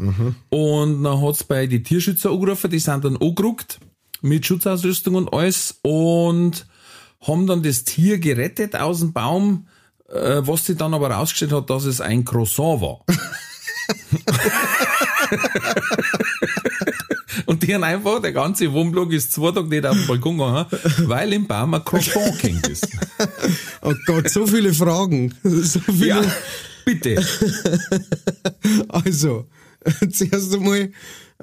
[0.50, 3.80] Und dann hat's bei die Tierschützer angerufen, die sind dann angerückt
[4.20, 6.66] mit Schutzausrüstung und alles und
[7.20, 9.66] haben dann das Tier gerettet aus dem Baum,
[10.08, 13.04] äh, was sich dann aber rausgestellt hat, dass es ein Croissant war.
[17.46, 20.66] und die haben einfach, der ganze Wohnblock ist zwei Tage nicht auf den Balkon gegangen,
[21.08, 22.88] weil im Baum ein Croissant gehängt ist.
[23.82, 25.34] Oh Gott, so viele Fragen.
[25.42, 26.06] So viele.
[26.06, 26.22] Ja,
[26.84, 27.22] bitte.
[28.88, 29.46] Also,
[30.10, 30.90] zuerst einmal,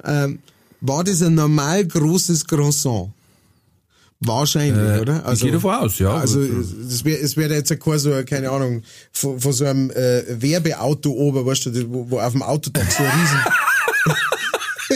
[0.04, 0.40] ähm,
[0.80, 3.12] war das ein normal großes Croissant?
[4.24, 5.24] Wahrscheinlich, oder?
[5.32, 6.14] ich gehe davon aus, ja.
[6.14, 9.90] Also, das wäre es wär jetzt ja kein so, keine Ahnung, von, von so einem
[9.90, 13.38] äh, Werbeauto oben, weißt du, wo, wo auf dem Autodach so ein Riesen.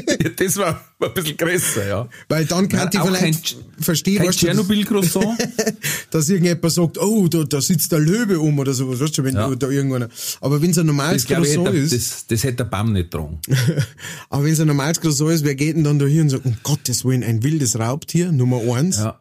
[0.09, 2.09] Ja, das war ein bisschen größer, ja.
[2.29, 4.47] Weil dann kann ich auch vielleicht verstehen, Kein weißt du,
[6.11, 9.35] dass, irgendjemand sagt, oh, da, da sitzt der Löwe um oder sowas, weißt du, wenn
[9.35, 9.55] Ja.
[9.55, 10.09] da irgendeiner.
[10.41, 13.13] Aber wenn es ein normales Das, Croissant hätte, ist, das, das hätte der Baum nicht
[13.13, 13.39] dran.
[14.31, 16.47] aber wenn es ein normales Croissant ist, wer geht denn dann da hier und sagt,
[16.47, 18.99] um Gottes Willen, ein wildes Raubtier, Nummer eins.
[18.99, 19.19] Ja.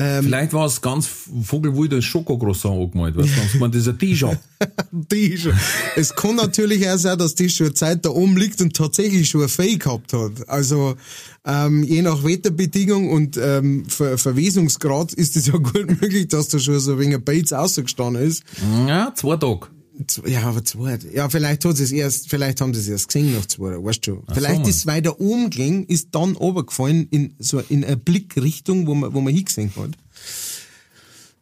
[0.00, 1.08] Vielleicht war es ganz
[1.42, 4.38] vogelwild als Schokocroissant angemalt, weißt du, sonst man das ein T-Shirt.
[5.38, 5.52] Schon.
[5.96, 9.28] Es kann natürlich auch sein, dass die schon eine Zeit da oben liegt und tatsächlich
[9.28, 10.48] schon ein Fee gehabt hat.
[10.48, 10.94] Also
[11.44, 16.60] ähm, je nach Wetterbedingung und ähm, Ver Verwesungsgrad ist es ja gut möglich, dass da
[16.60, 18.44] schon so ein wenig Bates rausgestanden ist.
[18.86, 19.66] Ja, zwei Tage.
[20.26, 20.98] Ja, aber zwei.
[21.12, 24.22] Ja, vielleicht hat es erst, vielleicht haben sie es erst gesehen nach zwei, weißt du.
[24.32, 24.68] Vielleicht Mann.
[24.68, 29.12] ist es weiter oben gegangen, ist dann runtergefallen in so in eine Blickrichtung, wo man,
[29.14, 29.90] wo man hingesehen hat.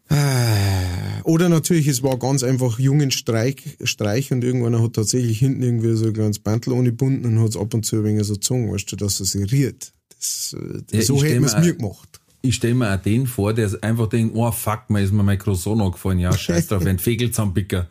[0.08, 5.62] Äh, Oder natürlich, es war ganz einfach jungen Streich, Streich und irgendwann hat tatsächlich hinten
[5.62, 8.24] irgendwie so ein kleines Bantel ohne Bunden und hat es ab und zu ein wenig
[8.24, 9.92] so gezogen, weißt du, dass er sich riert.
[10.16, 12.20] Das, äh, Ja, so hätten wir es mir- gemacht.
[12.42, 15.38] Ich stelle mir auch den vor, der einfach denkt, oh fuck, mir ist mir mein
[15.38, 16.20] Croissant angefallen.
[16.20, 17.88] Ja, scheiß drauf, ein Fegel zusammenpicker.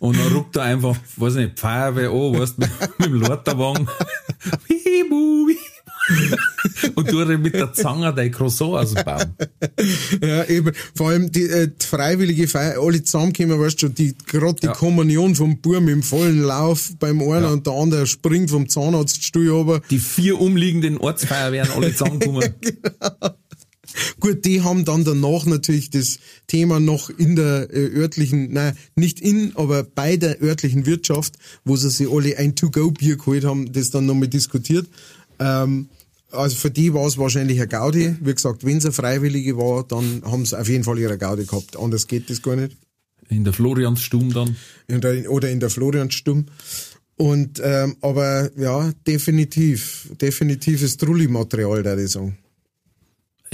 [0.00, 3.20] Und dann ruckt er einfach, weiß nicht, Feuerwehr an, weißt mit, mit dem
[4.68, 5.48] wibu.
[6.96, 9.22] Und du mit der Zange dein Croissant aus dem Baum.
[10.22, 10.72] Ja, eben.
[10.94, 14.72] Vor allem die, äh, die freiwillige Feier, alle zusammenkommen, weißt du, die, gerade die Ja.
[14.72, 17.50] Kommunion vom Burm im vollen Lauf beim einen Ja.
[17.50, 19.80] und der andere springt vom Zahnarztstuhl runter.
[19.88, 22.54] Die vier umliegenden Ortsfeuerwehren alle zusammengekommen.
[24.20, 29.20] Gut, die haben dann danach natürlich das Thema noch in der äh, örtlichen, nein, nicht
[29.20, 33.90] in, aber bei der örtlichen Wirtschaft, wo sie sich alle ein To-Go-Bier geholt haben, das
[33.90, 34.86] dann nochmal diskutiert.
[35.38, 35.88] Ähm,
[36.30, 38.16] also für die war es wahrscheinlich eine Gaudi.
[38.20, 41.44] Wie gesagt, wenn es eine Freiwillige war, dann haben sie auf jeden Fall ihre Gaudi
[41.44, 41.76] gehabt.
[41.76, 42.76] Anders geht das gar nicht.
[43.28, 44.56] In der Floriansstumm dann.
[44.86, 46.46] In der, oder in der Florianstumm.
[47.16, 52.36] Und, ähm, aber ja, definitiv, definitives Trulli-Material, da ich sagen.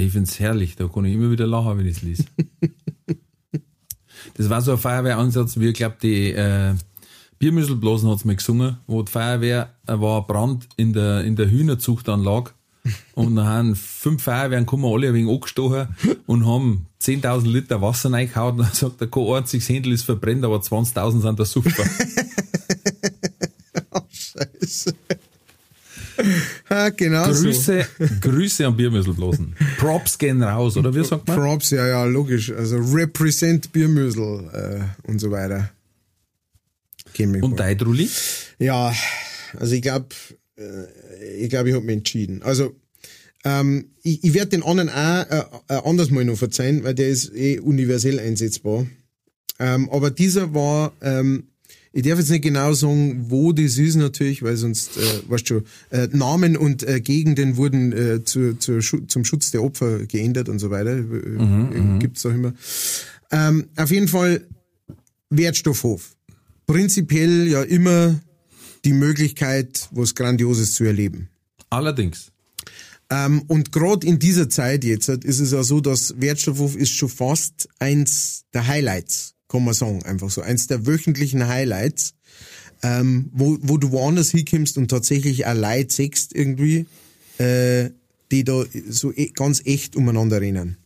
[0.00, 2.24] Ich find's herrlich, da kann ich immer wieder lachen, wenn ich's lese.
[4.34, 6.74] das war so ein Feuerwehransatz, wie ich glaube, die äh,
[7.38, 12.52] Biermüsselblasen hat's mal gesungen, wo die Feuerwehr äh, war Brand in der, in der Hühnerzuchtanlage.
[13.14, 15.88] Und dann haben fünf Feuerwehren kommen alle ein wenig angestochen
[16.26, 18.52] und haben 10.000 Liter Wasser reingehauen.
[18.52, 21.70] Und dann sagt er, kein einziges Händel ist verbrennt, aber 20.000 sind da super.
[24.10, 24.94] Scheiße.
[26.70, 27.44] Ja, genau so.
[27.44, 27.86] Grüße,
[28.20, 29.54] Grüße an Biermüsselblasen.
[29.78, 31.36] Props gehen raus, oder wie sagt man?
[31.36, 32.52] Props, ja, ja, logisch.
[32.52, 35.70] Also represent Biermüsel äh, und so weiter.
[37.18, 38.08] Und dein Trulli?
[38.58, 38.94] Ja,
[39.58, 40.06] also ich glaube,
[40.56, 42.42] äh, ich glaube, ich habe mich entschieden.
[42.42, 42.74] Also
[43.44, 47.08] ähm, ich, ich werde den anderen auch äh, äh, anders mal noch verzeihen, weil der
[47.08, 48.86] ist eh universell einsetzbar.
[49.58, 51.48] Ähm, aber dieser war, ähm,
[51.92, 55.62] ich darf jetzt nicht genau sagen, wo das ist natürlich, weil sonst, äh, weißt du,
[55.90, 60.58] äh, Namen und äh, Gegenden wurden äh, zu, zu, zum Schutz der Opfer geändert und
[60.60, 60.98] so weiter.
[60.98, 62.52] Äh, Gibt's auch immer.
[63.32, 64.46] Ähm, auf jeden Fall
[65.30, 66.16] Wertstoffhof.
[66.66, 68.20] Prinzipiell ja immer
[68.84, 71.28] die Möglichkeit, was Grandioses zu erleben.
[71.70, 72.30] Allerdings.
[73.10, 77.08] Ähm, und gerade in dieser Zeit jetzt ist es ja so, dass Wertstoffhof ist schon
[77.08, 80.42] fast eins der Highlights, kann man sagen, einfach so.
[80.42, 82.14] Eins der wöchentlichen Highlights,
[82.82, 86.86] ähm, wo, wo du woanders hinkommst und tatsächlich auch Leute siehst irgendwie,
[87.38, 87.90] äh,
[88.30, 90.76] die da so e ganz echt umeinander rennen.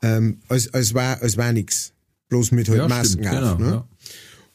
[0.00, 1.92] Ähm, als, als war, als war nix.
[2.30, 3.58] Bloß mit halt Ja, Masken stimmt, auf.
[3.58, 3.76] genau, ne?
[3.76, 3.88] ja.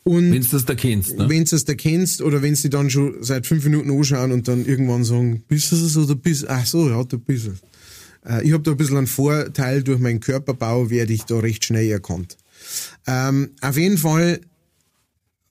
[0.06, 1.30] Und Wenn du das da kennst, ne?
[1.30, 4.47] wenn du es da kennst oder wenn sie dann schon seit fünf Minuten anschauen und
[4.49, 7.60] dann irgendwann sagen, bist du es oder bist Ach so, ja, du bist es.
[8.30, 11.63] Äh, ich habe da ein bisschen einen Vorteil durch meinen Körperbau, werde ich da recht
[11.63, 12.38] schnell erkannt.
[13.08, 14.41] Ähm, auf jeden Fall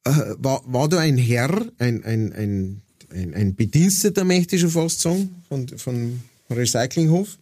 [0.04, 4.70] äh, war, war da ein Herr, ein, ein, ein, ein, ein Bediensteter, möchte ich schon
[4.70, 6.20] fast sagen, von, von
[6.50, 7.38] Recyclinghof.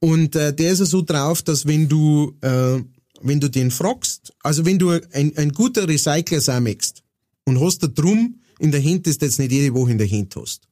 [0.00, 2.80] Und äh, der ist ja so drauf, dass wenn du, äh,
[3.20, 7.02] wenn du den fragst, also wenn du ein, ein guter Recycler möchtest
[7.44, 10.10] und hast da drum in der Hand, das du jetzt nicht jede Woche in der
[10.10, 10.68] Hand hast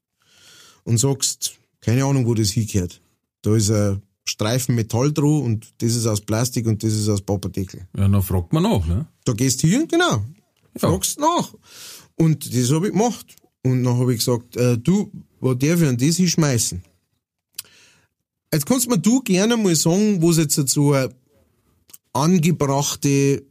[0.85, 3.01] und sagst, keine Ahnung, wo das hingehört.
[3.43, 7.23] Da ist ein Streifen Metall dran und das ist aus Plastik und das ist aus
[7.23, 7.87] Papperdeckel.
[7.97, 9.07] Ja, dann fragt man nach, ne?
[9.25, 10.25] Da gehst du hin, genau.
[10.77, 11.55] Fragst nach.
[12.17, 13.37] Und das habe ich gemacht.
[13.63, 15.11] Und dann habe ich gesagt, äh, du,
[15.41, 16.83] was darf ich an das hinschmeißen?
[18.53, 21.15] Jetzt kannst mir du gerne mal sagen, was jetzt so eine
[22.13, 23.45] angebrachte,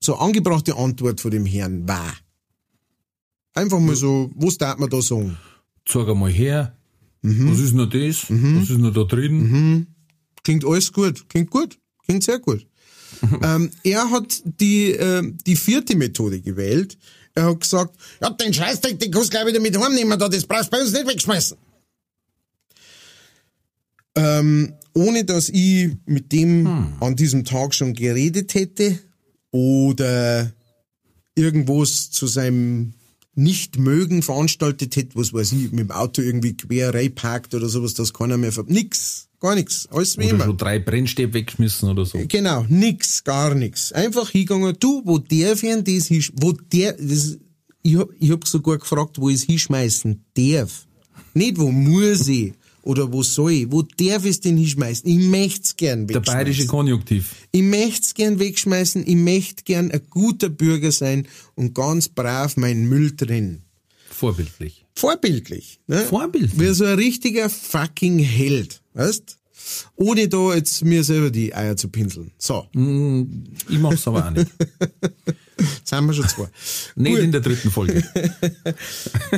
[0.00, 2.12] so eine angebrachte Antwort von dem Herrn war.
[3.54, 5.36] Einfach mal so, was darf man da sagen?
[5.84, 6.76] Zeig einmal her.
[7.22, 7.50] Mhm.
[7.50, 8.26] Was ist noch das?
[8.28, 9.86] Was ist noch da drin?
[10.42, 12.66] Klingt alles gut, klingt gut, klingt sehr gut.
[13.42, 16.96] ähm, er hat die, äh, die vierte Methode gewählt.
[17.34, 20.44] Er hat gesagt, ja, den Scheißdreck, den kannst du gleich wieder mit heimnehmen, da, das
[20.44, 21.56] brauchst du bei uns nicht wegschmeißen.
[24.16, 26.66] Ähm, ohne dass ich mit dem
[27.00, 28.98] an diesem Tag schon geredet hätte
[29.52, 30.52] oder
[31.34, 32.94] irgendwas zu seinem
[33.34, 38.12] Nicht-Mögen veranstaltet hätte, was weiß ich, mit dem Auto irgendwie quer reinparkt oder sowas, dass
[38.12, 38.64] keiner mehr ver...
[38.66, 40.44] Nix, gar nix, alles wie Oder immer.
[40.44, 42.18] schon drei Brennstäbe weggeschmissen oder so.
[42.26, 43.92] Genau, nix, gar nix.
[43.92, 47.38] Einfach hingegangen, du, wo der für ein das hinsch, wo der, das,
[47.82, 50.86] ich hab, ich hab sogar gefragt, wo ich es hinschmeißen darf.
[51.32, 55.08] Nicht wo muss ich oder wo soll ich, wo darf ich es denn hinschmeißen?
[55.10, 56.38] Ich möcht's gern Der wegschmeißen.
[56.44, 57.34] bayerische Konjunktiv.
[57.52, 62.88] Ich möcht's gern wegschmeißen, ich möchte gern ein guter Bürger sein und ganz brav meinen
[62.88, 63.62] Müll trennen.
[64.08, 64.84] Vorbildlich.
[64.94, 65.80] Vorbildlich.
[65.86, 66.00] Ne?
[66.00, 66.58] Vorbildlich.
[66.60, 68.82] Wie so ein richtiger fucking Held.
[68.94, 69.38] Weißt?
[69.96, 72.32] Ohne da jetzt mir selber die Eier zu pinseln.
[72.38, 74.50] So, Ich mach's aber auch nicht.
[75.78, 76.48] jetzt haben wir schon zwei.
[76.96, 77.24] Nicht Gut.
[77.24, 78.02] in der dritten Folge.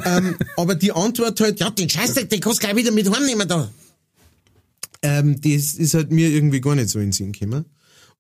[0.05, 3.49] ähm, aber die Antwort halt, ja, den Scheißdreck, den kannst du gleich wieder mit heimnehmen
[3.49, 3.71] da.
[5.03, 7.65] Ähm, das ist halt mir irgendwie gar nicht so in den Sinn gekommen.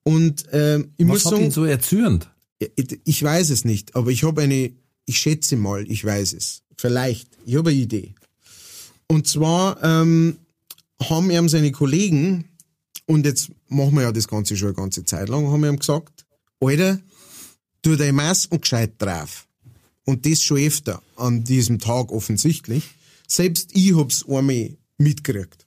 [0.02, 2.28] Und ähm, ich muss Was hat ihn sagen, so erzürnt?
[2.76, 4.72] ich, ich weiß es nicht, aber ich habe eine,
[5.06, 6.62] ich schätze mal, ich weiß es.
[6.76, 7.28] Vielleicht.
[7.44, 8.14] Ich habe eine Idee.
[9.08, 10.38] Und zwar ähm,
[11.02, 12.44] haben ihm seine Kollegen,
[13.06, 16.24] und jetzt machen wir ja das Ganze schon eine ganze Zeit lang, haben ihm gesagt,
[16.60, 17.00] Alter,
[17.82, 19.46] tu deine Masken gescheit drauf.
[20.04, 22.84] Und das schon öfter an diesem Tag offensichtlich.
[23.28, 25.66] Selbst ich hab's einmal mitgekriegt.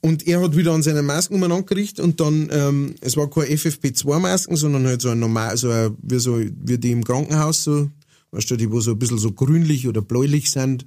[0.00, 3.48] Und er hat wieder an seine Masken umeinander gerichtet und dann, ähm, es war keine
[3.48, 7.90] FFP2-Masken, sondern halt so ein normal, so ein, wie so, wie die im Krankenhaus so,
[8.30, 10.86] weißt du, die wo so ein bisschen so grünlich oder bläulich sind,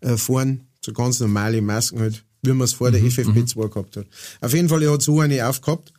[0.00, 4.06] äh, vorn, so ganz normale Masken halt, wie man es vor der FFP2 gehabt hat.
[4.40, 5.92] Auf jeden Fall, er hat so eine aufgehabt,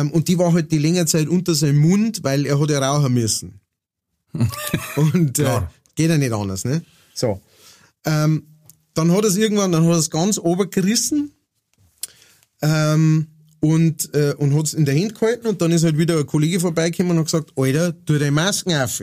[0.00, 2.78] ähm, und die war halt die längere Zeit unter seinem Mund, weil er hat ja
[2.78, 3.60] rauchen müssen.
[4.96, 5.72] und, äh, Klar.
[5.94, 6.82] geht ja nicht anders, ne?
[7.14, 7.40] So.
[8.04, 8.46] Ähm,
[8.94, 11.32] dann hat er es irgendwann, dann hat er es ganz obergerissen,
[12.62, 13.28] ähm,
[13.60, 16.60] und, äh, und hat's in der Hand gehalten und dann ist halt wieder ein Kollege
[16.60, 19.02] vorbeigekommen und hat gesagt, Alter, tu deine Masken auf.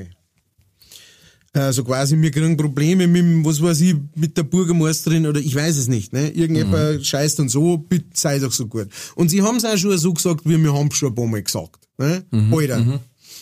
[1.56, 5.78] Also quasi, wir kriegen Probleme mit, was weiß ich, mit der Bürgermeisterin oder ich weiß
[5.78, 6.30] es nicht, ne?
[6.32, 8.88] Irgendjemand scheißt und so, bitte sei doch so gut.
[9.14, 11.44] Und sie haben es auch schon so gesagt, wie wir haben schon ein paar Mal
[11.44, 12.24] gesagt, ne?
[12.52, 13.00] Alter,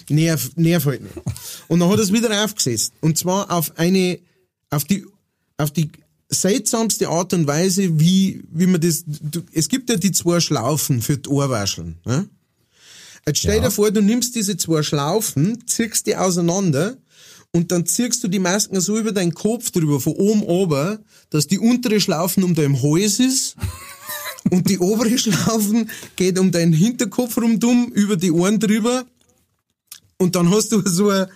[0.10, 1.16] nerv, nerv halt nicht.
[1.70, 2.92] Und dann hat er es wieder aufgesetzt.
[3.00, 4.20] Und zwar auf eine,
[4.72, 5.06] auf die,
[5.56, 5.90] auf die
[6.28, 11.02] seltsamste Art und Weise, wie, wie man das, du, es gibt ja die zwei Schlaufen
[11.02, 12.28] für die Ohrwascheln, ne?
[13.26, 13.64] Jetzt stell Ja.
[13.64, 16.98] dir vor, du nimmst diese zwei Schlaufen, ziehst die auseinander
[17.54, 21.48] und dann ziehst du die Masken so über deinen Kopf drüber, von oben ober, dass
[21.48, 23.56] die untere Schlaufen um deinem Hals ist
[24.50, 29.06] und die obere Schlaufen geht um deinen Hinterkopf rundum, über die Ohren drüber
[30.22, 31.30] und dann hast du so eine,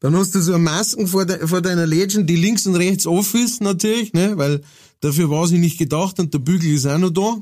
[0.00, 3.06] dann hast du so eine Masken vor, de, vor deiner Legend, die links und rechts
[3.06, 4.62] offen ist natürlich, ne, weil
[5.00, 7.36] dafür war sie nicht gedacht und der Bügel ist auch noch da.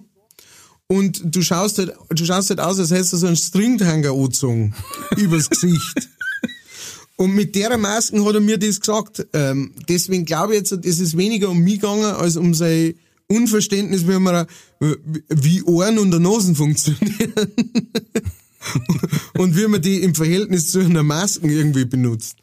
[0.88, 4.74] Und du schaust halt, du schaust halt aus, als hättest du so einen Stringhanger angezogen
[5.16, 6.08] übers Gesicht.
[7.20, 9.26] Und mit der Masken hat er mir das gesagt.
[9.34, 12.94] Ähm, deswegen glaube ich jetzt, es ist weniger um mich gegangen, als um sein
[13.28, 14.46] Unverständnis, wie man,
[15.28, 17.34] wie Ohren und der Nasen funktionieren.
[19.36, 22.36] und wie man die im Verhältnis zu einer Masken irgendwie benutzt.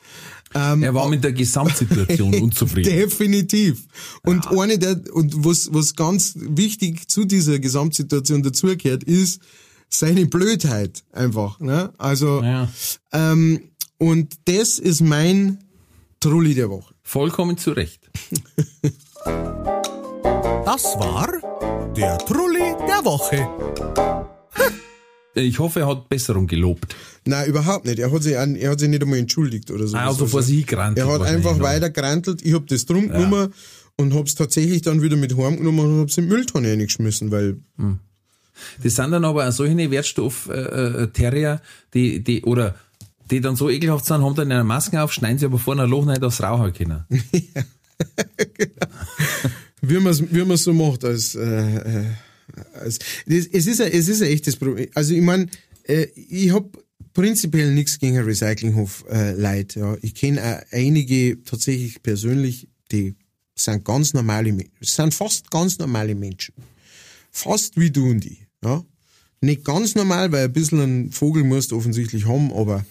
[0.54, 2.94] Ähm, Er war mit der Gesamtsituation unzufrieden.
[2.94, 3.88] Definitiv.
[4.22, 9.42] Und eine der, und was, was ganz wichtig zu dieser Gesamtsituation dazugehört, ist
[9.90, 11.92] seine Blödheit einfach, ne?
[11.98, 12.70] Also, Ja.
[13.12, 13.60] ähm,
[13.98, 15.60] Und das ist mein
[16.20, 16.94] Trulli der Woche.
[17.04, 18.10] Vollkommen zu Recht.
[20.66, 21.28] Das war
[21.96, 23.48] der Trulli der Woche.
[25.34, 26.96] Ich hoffe, er hat Besserung gelobt.
[27.26, 28.00] Nein, überhaupt nicht.
[28.00, 29.96] Er hat sich, an, er hat sich nicht einmal entschuldigt oder so.
[29.98, 30.98] Ah, also vor sich gerannt.
[30.98, 32.42] Er hat einfach weiter gerantelt.
[32.44, 33.54] Ich hab das drum genommen
[33.98, 37.58] und hab's tatsächlich dann wieder mit heimgenommen und hab's in die Mülltonne reingeschmissen, weil
[38.84, 41.62] Das sind dann aber auch solche Wertstoff-Terrier,
[41.94, 42.76] die, die, oder,
[43.30, 45.90] die dann so ekelhaft sind, haben dann eine Maske auf, schneiden sie aber vorne ein
[45.90, 47.06] Loch dass sie rauchen können.
[49.82, 52.06] wie man es wie man's so macht als, äh, äh,
[52.74, 54.88] als das, es ist ein, es ist ein echtes Problem.
[54.94, 55.50] Also ich mein,
[55.84, 56.66] äh, ich hab
[57.13, 59.66] prinzipiell nichts gegen einen Recyclinghof äh.
[59.76, 59.98] Ja.
[60.02, 63.16] Ich kenne einige tatsächlich persönlich, die
[63.56, 66.54] sind ganz normale Menschen, sind fast ganz normale Menschen.
[67.32, 68.46] Fast wie du und ich.
[68.63, 68.84] Ja.
[69.42, 72.86] Nicht ganz normal, weil ein bisschen einen Vogel musst du offensichtlich haben, aber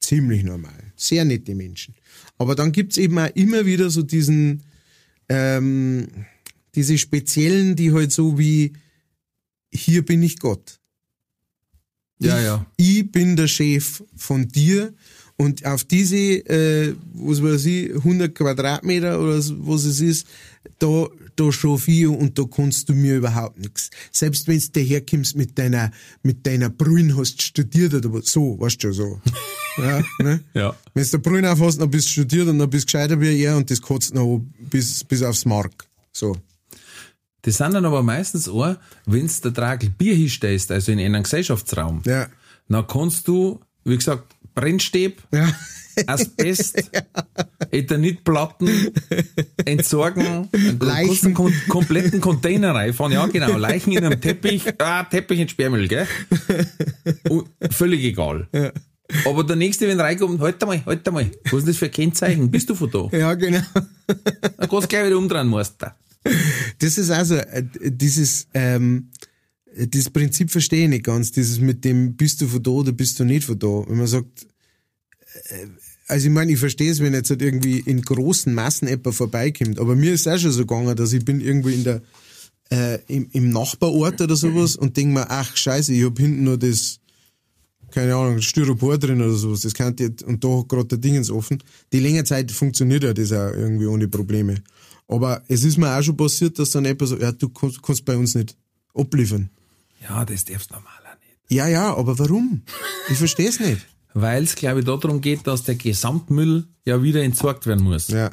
[0.00, 0.92] ziemlich normal.
[0.96, 1.94] Sehr nette Menschen.
[2.38, 4.62] Aber dann gibt's eben auch immer wieder so diesen,
[5.28, 6.08] ähm,
[6.74, 8.72] diese speziellen, die halt so wie,
[9.72, 10.80] hier bin ich Gott.
[12.18, 12.66] Ja, ich, ja.
[12.76, 14.92] Ich bin der Chef von dir
[15.36, 20.26] und auf diese, äh, was weiß ich, 100 Quadratmeter oder was es ist,
[20.78, 21.08] da,
[21.40, 23.90] da schaffe ich und da kannst du mir überhaupt nichts.
[24.12, 25.90] Selbst wenn du daherkommst mit deiner,
[26.22, 29.20] mit deiner Brühen hast studiert oder was, so, weißt du schon so.
[29.82, 30.40] ja, ne?
[30.54, 30.76] Ja.
[30.94, 33.56] Wenn du Brühen aufhast, dann bist du studiert und dann bist du gescheiter wie er
[33.56, 35.86] und das kotzt noch bis, bis aufs Mark.
[36.12, 36.36] So.
[37.42, 38.76] Das sind dann aber meistens auch,
[39.06, 42.28] wenn du der Tragel Bier hinstellst, also in einem Gesellschaftsraum, Ja.
[42.68, 45.50] dann kannst du, wie gesagt, Brennstäb, Ja.
[46.06, 46.90] Asbest,
[47.70, 48.92] Ethanitplatten
[49.64, 51.34] entsorgen, einen Leichen.
[51.34, 53.12] kom kompletten Container reinfahren.
[53.12, 56.06] Ja, genau, Leichen in einem Teppich, ah, Teppich in Sperrmüll, gell?
[57.28, 58.48] Und völlig egal.
[59.24, 62.50] Aber der Nächste, wenn reinkommt, halt einmal, halt einmal, was ist das für ein Kennzeichen?
[62.50, 63.08] Bist du von da?
[63.16, 63.62] Ja, genau.
[64.06, 65.96] Dann kannst du gleich wieder umdrehen, Meister.
[66.78, 67.40] Das ist also
[67.82, 69.08] dieses ähm,
[69.74, 71.32] dieses Prinzip verstehe ich nicht ganz.
[71.32, 73.84] Dieses mit dem bist du von da oder bist du nicht von da.
[73.86, 74.46] Wenn man sagt,
[75.48, 75.66] äh,
[76.10, 79.78] also ich meine, ich verstehe es, wenn jetzt halt irgendwie in großen Massen jemand vorbeikommt.
[79.78, 82.02] Aber mir ist es auch schon so gegangen, dass ich bin irgendwo in der
[82.70, 86.58] äh, im, im Nachbarort oder sowas und denk mir, ach scheiße, ich hab hinten nur
[86.58, 87.00] das
[87.90, 91.30] keine Ahnung, Styropor drin oder sowas, das kann jetzt, und da hat gerade der Dingens
[91.30, 91.62] offen.
[91.92, 94.62] Die längere Zeit funktioniert ja das auch irgendwie ohne Probleme.
[95.08, 98.04] Aber es ist mir auch schon passiert, dass dann jemand so, ja, du kannst, kannst
[98.04, 98.56] bei uns nicht
[98.94, 99.50] abliefern.
[100.08, 101.50] Ja, das darfst du normal auch nicht.
[101.50, 102.62] Ja, ja, aber warum?
[103.08, 103.84] Ich verstehe es nicht.
[104.14, 108.08] Weil es, glaube ich, darum geht, dass der Gesamtmüll ja wieder entsorgt werden muss.
[108.08, 108.30] Ja.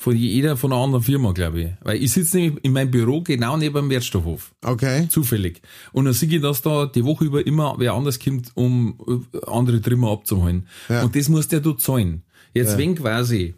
[0.00, 1.68] Von jeder von einer anderen Firma, glaube ich.
[1.82, 4.52] Weil ich sitze nämlich in meinem Büro genau neben dem Wertstoffhof.
[4.62, 5.08] Okay.
[5.08, 5.62] Zufällig.
[5.92, 8.98] Und dann sehe ich, dass da die Woche über immer wer anders kommt, um
[9.32, 10.66] äh, andere Trimmer abzuholen.
[10.88, 11.04] Ja.
[11.04, 12.22] Und das muss der du zahlen.
[12.52, 13.54] Jetzt, wenn quasi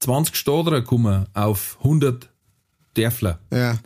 [0.00, 2.30] 20 Stadler kommen auf 100
[2.94, 3.78] Dörfler, Ja.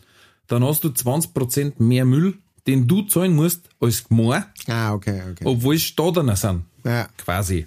[0.47, 2.35] dann hast du 20% mehr Müll,
[2.67, 5.45] den du zahlen musst als Gmor, Ah, okay, okay.
[5.45, 6.65] obwohl es Stadler sind.
[6.85, 7.09] Ja.
[7.19, 7.67] Quasi.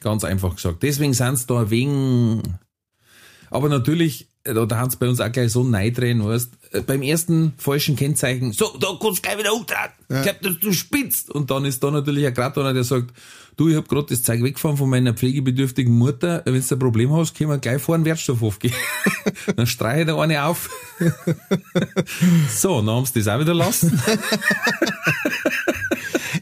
[0.00, 0.82] Ganz einfach gesagt.
[0.82, 2.42] Deswegen sind es da wegen.
[3.50, 7.52] Aber natürlich, da haben sie bei uns auch gleich so neidrehen, weißt äh, Beim ersten
[7.58, 9.90] falschen Kennzeichen, so, da kannst du gleich wieder umdrehen.
[10.08, 11.30] Ich glaub, dass du spitzt.
[11.30, 13.12] Und dann ist da natürlich ein Grad einer, der sagt,
[13.56, 16.42] du, ich hab grad das Zeug weggefahren von meiner pflegebedürftigen Mutter.
[16.44, 18.74] Wenn du ein Problem hast, können wir gleich vor den Wertstoffhof gehen.
[19.56, 20.70] dann streiche der eine auf.
[22.56, 24.00] so, dann haben sie das auch wieder lassen.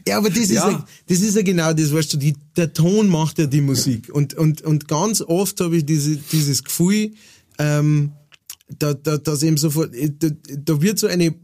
[0.07, 0.69] Ja, aber das ist Ja.
[0.69, 4.09] ja, das ist ja genau das, weißt du, die, der Ton macht ja die Musik.
[4.13, 7.11] Und, und, und ganz oft habe ich diese, dieses Gefühl,
[7.59, 8.11] ähm,
[8.79, 11.35] da, da, dass eben sofort, da, da wird so eine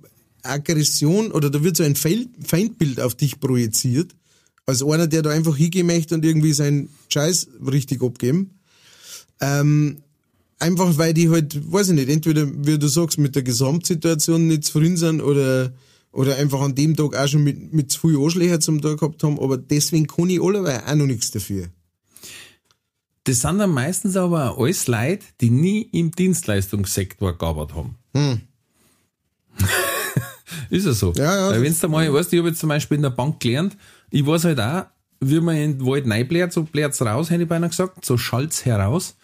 [0.44, 4.14] Aggression oder da wird so ein Feindbild auf dich projiziert,
[4.66, 8.60] als einer, der da einfach hingehen und irgendwie seinen Scheiß richtig abgeben.
[9.42, 10.04] Ähm,
[10.60, 14.66] einfach weil die halt, weiß ich nicht, entweder, wie du sagst, mit der Gesamtsituation nicht
[14.66, 15.74] zufrieden sind oder,
[16.12, 19.24] oder einfach an dem Tag auch schon mit, mit zu viel Anschläge zum Tag gehabt
[19.24, 21.68] haben, aber deswegen kann ich alleweil auch noch nichts dafür.
[23.26, 27.98] Das sind dann meistens aber alles Leute, die nie im Dienstleistungssektor gearbeitet haben.
[30.70, 31.14] ist ja so.
[31.14, 31.24] Hm.
[31.24, 33.12] Ja, ja, Weil wenn's da mal, weißt du, ich habe jetzt zum Beispiel in der
[33.12, 33.78] Bank gelernt,
[34.10, 34.86] ich weiß halt auch,
[35.22, 38.66] wie man in den Wald reinbläht, so blärt's raus, hätte ich beinahe gesagt, so schallt's
[38.66, 39.16] heraus.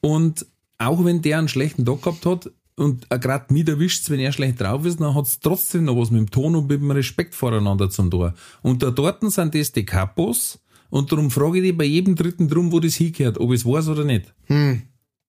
[0.00, 0.46] Und
[0.78, 4.60] auch wenn der einen schlechten Tag gehabt hat und gerade mich erwischt, wenn er schlecht
[4.60, 7.88] drauf ist, dann hat's trotzdem noch was mit dem Ton und mit dem Respekt voreinander
[7.90, 8.34] zum Tor.
[8.62, 10.58] Und da dort sind das die Kapos
[10.90, 13.88] und darum frage ich die bei jedem Dritten drum, wo das hingehört, ob es weiß
[13.88, 14.32] oder nicht.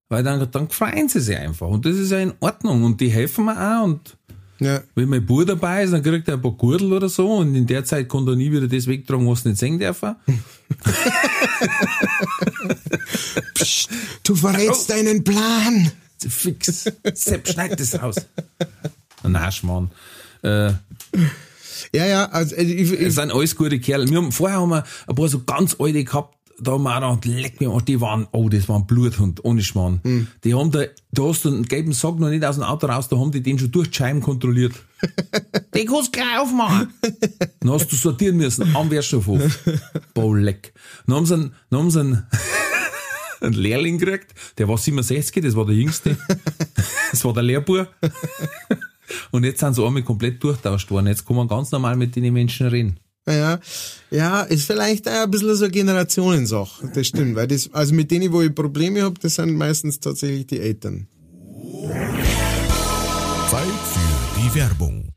[0.10, 3.10] Weil dann, dann freuen sie sich einfach und das ist ja in Ordnung und die
[3.10, 4.18] helfen mir auch und
[4.60, 4.82] Ja.
[4.96, 7.68] Wenn mein Bub dabei ist, dann kriegt er ein paar Gürtel oder so und in
[7.68, 10.02] der Zeit kann er nie wieder das wegtragen, was er nicht sehen darf.
[13.54, 13.90] Psst,
[14.24, 15.92] du verrätst deinen Plan.
[16.28, 16.92] Fix.
[17.14, 18.16] Sepp, schneid das raus.
[19.24, 19.92] Nein, Schmarrn.
[20.42, 20.72] Äh,
[21.94, 24.10] Ja, ja, also äh, ich, es ich, sind alles gute Kerle.
[24.10, 27.22] Wir haben, vorher haben wir ein paar so ganz alte gehabt, da haben wir auch
[27.22, 30.02] gedacht, leck mir, die waren, oh, das war ein Bluthund, ohne Schmarrn.
[30.04, 30.28] Hm.
[30.44, 33.08] Die haben da, da hast du einen gelben Sack noch nicht aus dem Auto raus,
[33.10, 34.74] da haben die den schon durch die Scheiben kontrolliert.
[35.76, 36.94] den kannst du gleich aufmachen.
[37.60, 39.60] Dann hast du sortieren müssen, am Wertstoffhof.
[40.14, 40.74] Boah, leck.
[41.06, 42.24] Dann haben sie einen, dann haben sie einen,
[43.42, 46.18] einen Lehrling gekriegt, der war 67, das war der Jüngste.
[47.10, 47.88] Das war der Lehrbub.
[49.32, 51.08] Und jetzt sind sie einmal komplett durchtauscht worden.
[51.08, 53.00] Jetzt kann man ganz normal mit den Menschen reden.
[53.28, 53.60] ja,
[54.10, 56.92] ja, ist vielleicht auch ein bisschen so eine Generationensache.
[56.94, 60.48] Das stimmt, weil das, also mit denen, wo ich Probleme habe, das sind meistens tatsächlich
[60.48, 61.08] die Eltern.
[63.50, 65.17] Zeit für die Werbung.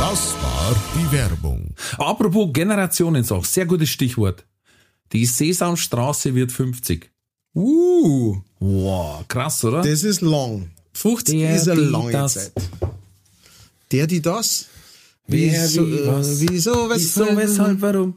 [0.00, 1.74] Das war die Werbung.
[1.98, 4.46] Apropos Generationensache, sehr gutes Stichwort.
[5.12, 7.10] Die Sesamstraße wird 50.
[7.54, 9.82] Uh, Wow, krass, oder?
[9.82, 10.70] das ist lang.
[10.94, 12.32] 50 Der, ist eine lange das.
[12.32, 12.52] Zeit.
[13.92, 14.68] Der, die das?
[15.26, 16.28] Wer, wieso, wie, was?
[16.28, 18.14] äh, wieso, Wieso, weshalb, weshalb, warum?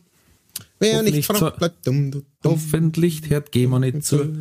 [0.79, 2.23] Wer Hoffentlich nicht fragt, bleibt dumm, du.
[2.45, 4.23] Hoffentlich hört gehen wir nicht zu.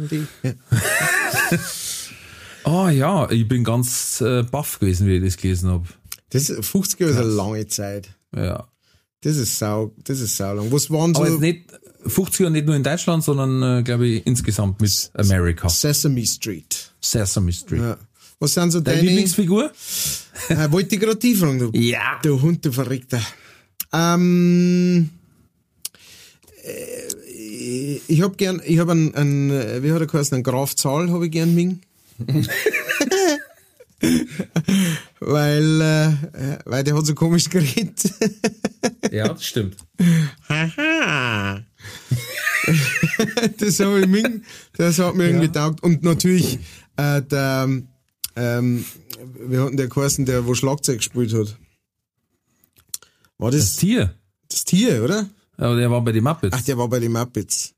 [2.65, 5.89] Ah ja, ich bin ganz äh, baff gewesen, wie ich das gelesen habe.
[6.33, 8.09] Das ist, 50 Jahre ist eine lange Zeit.
[8.35, 8.67] Ja.
[9.21, 10.73] Das ist sau, das ist sau lang.
[10.73, 11.71] Was waren Aber so jetzt nicht
[12.07, 15.69] 50 Jahre nicht nur in Deutschland, sondern äh, glaube ich insgesamt mit Amerika.
[15.69, 16.91] Sesame Street?
[17.01, 17.81] Sesame Street.
[17.83, 17.99] Ja.
[18.41, 19.71] Was sind so Deine deine, Lieblingsfigur?
[20.49, 21.71] äh, wollte ich gerade die fragen, du.
[21.79, 22.19] Ja.
[22.23, 23.21] Du Hund, du Verrückter.
[23.93, 25.11] Ähm,
[26.65, 30.75] äh, ich hab gern, ich hab einen, einen, äh, wie hat er geheißen, einen Graf
[30.75, 31.81] Zahl hab ich gern Ming.
[35.21, 38.01] weil, äh, weil der hat so komisch geredet.
[39.13, 39.77] Ja, das stimmt.
[40.49, 41.63] Haha.
[43.59, 44.43] das habe ich Ming,
[44.77, 45.83] das hat mir irgendwie taugt.
[45.83, 46.59] Und natürlich,
[46.97, 47.69] äh, der,
[48.37, 48.85] ähm,
[49.39, 51.59] wir hatten der geheißen, der wo Schlagzeug gespielt hat.
[53.37, 54.15] War Das das Tier.
[54.49, 55.29] das Tier, oder?
[55.59, 56.57] Aber der war bei den Muppets.
[56.59, 57.75] Ach, der war bei den Muppets.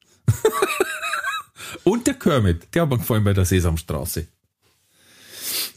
[1.82, 2.68] Und der Kermit.
[2.74, 4.28] Der hat mir gefallen bei der Sesamstraße.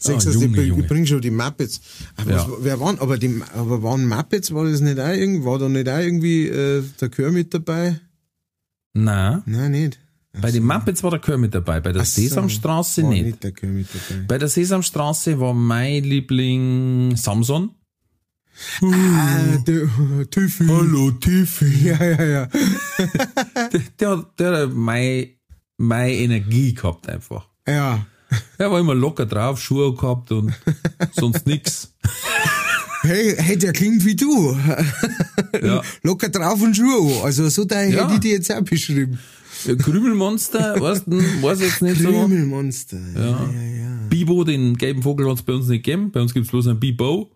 [0.00, 0.82] Sechs, Ah, Junge, ich Junge.
[0.84, 1.80] bring schon die Muppets.
[2.16, 2.36] Aber Ja.
[2.48, 5.68] was, wer waren, aber die, aber waren Muppets, war das nicht auch irgendwie, war da
[5.68, 8.00] nicht auch irgendwie, äh, der Kermit dabei?
[8.94, 9.42] Nein.
[9.46, 9.98] Nein, nicht.
[10.40, 13.26] Bei den Muppets war der Kermit dabei, bei der Ach so, Sesamstraße war nicht.
[13.26, 14.22] nicht der Kermit dabei.
[14.28, 17.70] Bei der Sesamstraße war mein Liebling Samson.
[18.82, 19.88] Ah, der,
[20.30, 20.66] Tiffy.
[20.66, 21.66] Hallo, Tiffy.
[21.88, 22.48] Ja, ja, ja.
[23.72, 25.28] Der, der, der hat meine,
[25.76, 27.48] meine Energie gehabt einfach.
[27.66, 28.06] Ja.
[28.58, 30.52] Er war immer locker drauf, Schuhe gehabt und
[31.12, 31.94] sonst nix.
[33.02, 34.56] Hey, hey, der klingt wie du.
[35.62, 35.82] Ja.
[36.02, 37.22] Locker drauf und Schuhe.
[37.22, 38.02] Also so da Ja.
[38.02, 39.20] hätte ich die jetzt auch beschrieben.
[39.78, 42.08] Krümelmonster, weißt du, weiß jetzt nicht so.
[42.10, 42.98] Krümelmonster.
[43.14, 43.20] Ja.
[43.20, 43.98] ja, ja.
[44.10, 46.10] Bibo, den gelben Vogel hat es bei uns nicht gegeben.
[46.10, 47.30] Bei uns gibt's bloß einen Bibo.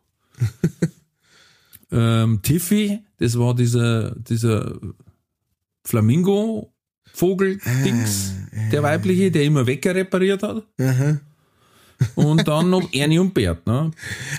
[1.93, 4.75] ähm, Tiffy, das war dieser, dieser
[7.15, 8.33] Flamingo-Vogel-Dings,
[8.71, 10.63] der weibliche, der immer Wecker repariert hat.
[10.81, 11.21] Aha.
[12.17, 13.91] Und dann noch Ernie und Bert, ne?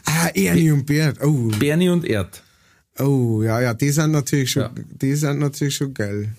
[0.06, 1.18] Ah, Ernie und Bert.
[1.24, 2.44] Oh, Bernie und Erd.
[3.00, 4.72] oh, ja, ja, die sind natürlich schon, Ja.
[5.02, 6.30] die sind natürlich schon geil.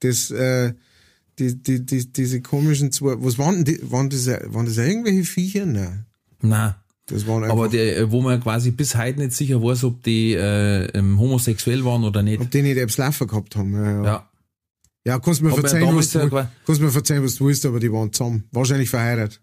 [0.00, 0.72] Das, äh,
[1.38, 5.64] die, die, die, diese komischen zwei, was waren die, waren das, waren das irgendwelche Viecher?
[5.66, 6.04] Nein.
[6.40, 9.84] Na, Das waren einfach, aber der, äh, wo man quasi bis heute nicht sicher weiß,
[9.84, 12.40] ob die äh, ähm, homosexuell waren oder nicht.
[12.40, 13.72] ob die nicht selbst Laufen gehabt haben.
[13.72, 14.04] Ja, ja.
[14.04, 14.28] Ja.
[15.04, 16.28] Ja kannst mir verzeihen, was du,
[16.66, 18.44] kannst mir verzeihen, was du willst, aber die waren zusammen.
[18.52, 19.40] Wahrscheinlich verheiratet.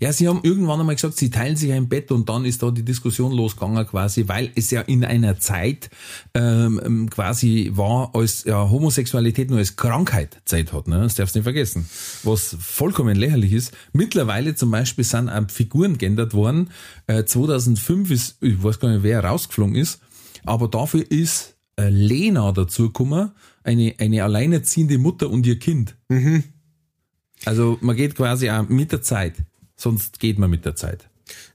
[0.00, 2.70] Ja, sie haben irgendwann einmal gesagt, sie teilen sich ein Bett und dann ist da
[2.70, 5.90] die Diskussion losgegangen quasi, weil es ja in einer Zeit
[6.34, 10.86] ähm, ähm, quasi war, als ja, Homosexualität nur als Krankheit Zeit hat.
[10.86, 11.00] Ne?
[11.00, 11.88] Das darfst du nicht vergessen.
[12.22, 13.76] Was vollkommen lächerlich ist.
[13.92, 16.70] Mittlerweile zum Beispiel sind auch Figuren geändert worden.
[17.06, 20.00] Äh, 2005 ist, ich weiß gar nicht, wer rausgeflogen ist,
[20.44, 23.32] aber dafür ist äh, Lena dazugekommen,
[23.62, 25.96] eine, eine alleinerziehende Mutter und ihr Kind.
[27.44, 29.34] Also man geht quasi auch mit der Zeit.
[29.76, 31.08] Sonst geht man mit der Zeit.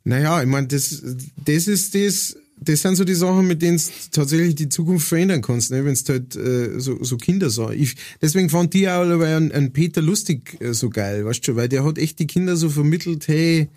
[0.03, 1.03] Naja, ich meine, das,
[1.43, 5.41] das ist das, das sind so die Sachen, mit denen du tatsächlich die Zukunft verändern
[5.41, 5.83] kannst, ne?
[5.83, 7.69] wenn du halt äh, so, so Kinder so.
[7.71, 11.69] Ich, deswegen fand die auch einen, einen Peter Lustig äh, so geil, weißt du, weil
[11.69, 13.69] der hat echt die Kinder so vermittelt, hey,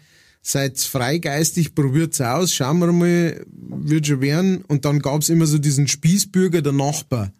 [0.42, 4.62] seid freigeistig, probiert's aus, schauen wir mal, wird schon werden.
[4.68, 7.32] Und dann gab's immer so diesen Spießbürger, der Nachbar.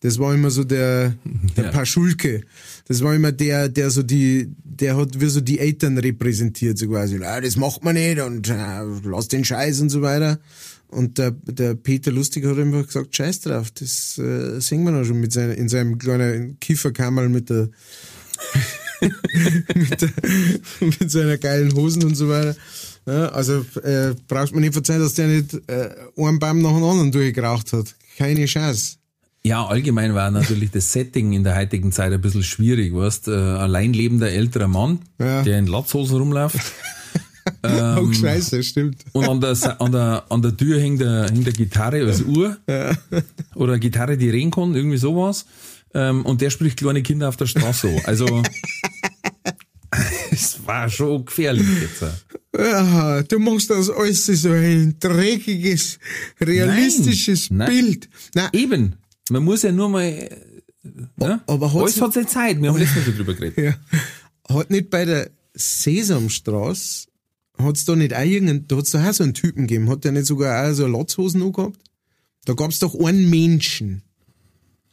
[0.00, 1.14] Das war immer so der,
[1.56, 1.70] der Ja.
[1.70, 2.42] Paschulke.
[2.86, 6.86] Das war immer der, der so die, der hat wie so die Eltern repräsentiert, so
[6.88, 7.22] quasi.
[7.24, 10.38] Ah, das macht man nicht und äh, lass den Scheiß und so weiter.
[10.88, 15.04] Und der, der Peter Lustig hat einfach gesagt, scheiß drauf, das äh, singen wir noch
[15.04, 17.68] schon mit seiner, in seinem kleinen Kieferkammerl mit der,
[19.74, 20.10] mit, der,
[20.80, 22.54] mit seiner geilen Hosen und so weiter.
[23.06, 26.84] Ja, also äh, braucht man nicht verzeihen, dass der nicht äh, einen Baum nach dem
[26.84, 27.94] anderen durchgeraucht hat.
[28.16, 28.96] Keine Chance.
[29.46, 33.30] Ja, allgemein war natürlich das Setting in der heutigen Zeit ein bisschen schwierig, weißt, äh,
[33.30, 35.44] allein lebender älterer Mann, Ja.
[35.44, 36.58] der in Latzhosen rumläuft.
[37.62, 39.04] oh, scheiße, stimmt.
[39.12, 42.56] Und an der, an der, an der Tür hängt der, hängt der Gitarre als Uhr.
[43.54, 45.46] Oder eine Gitarre, die reden kann, irgendwie sowas.
[45.94, 48.00] Ähm, und der spricht kleine Kinder auf der Straße so.
[48.04, 48.42] Also,
[50.32, 52.04] es war schon gefährlich jetzt.
[52.58, 56.00] Ja, du machst das alles so ein dreckiges,
[56.40, 57.68] realistisches Nein, nein.
[57.70, 58.08] Bild.
[58.34, 58.96] Nein, Eben,
[59.30, 60.02] man muss ja nur mal.
[60.04, 60.30] äh,
[61.16, 61.40] Ne?
[61.48, 63.58] aber hat's- Alles hat seine Zeit, wir haben letztens schon drüber geredet.
[63.58, 64.54] ja.
[64.56, 67.08] Hat nicht bei der Sesamstraße,
[67.58, 70.12] hat's da nicht auch irgendeinen, da hat's doch auch so einen Typen gegeben, hat der
[70.12, 71.78] nicht sogar auch so Latzhosen angehabt?
[72.44, 74.02] Da gab's doch einen Menschen.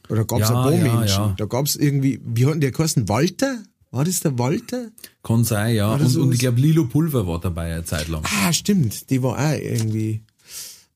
[0.10, 1.22] Oder gab's Ja, ein paar ja, Menschen.
[1.22, 1.36] ja.
[1.38, 3.08] Da gab's irgendwie, wie hat denn der geheißen?
[3.10, 3.64] Walter?
[3.92, 4.90] War das der Walter?
[5.22, 5.94] Kann sein, ja.
[5.94, 8.24] Und, und ich glaube, Lilo Pulver war dabei eine Zeit lang.
[8.26, 10.24] Ah, stimmt, die war auch irgendwie.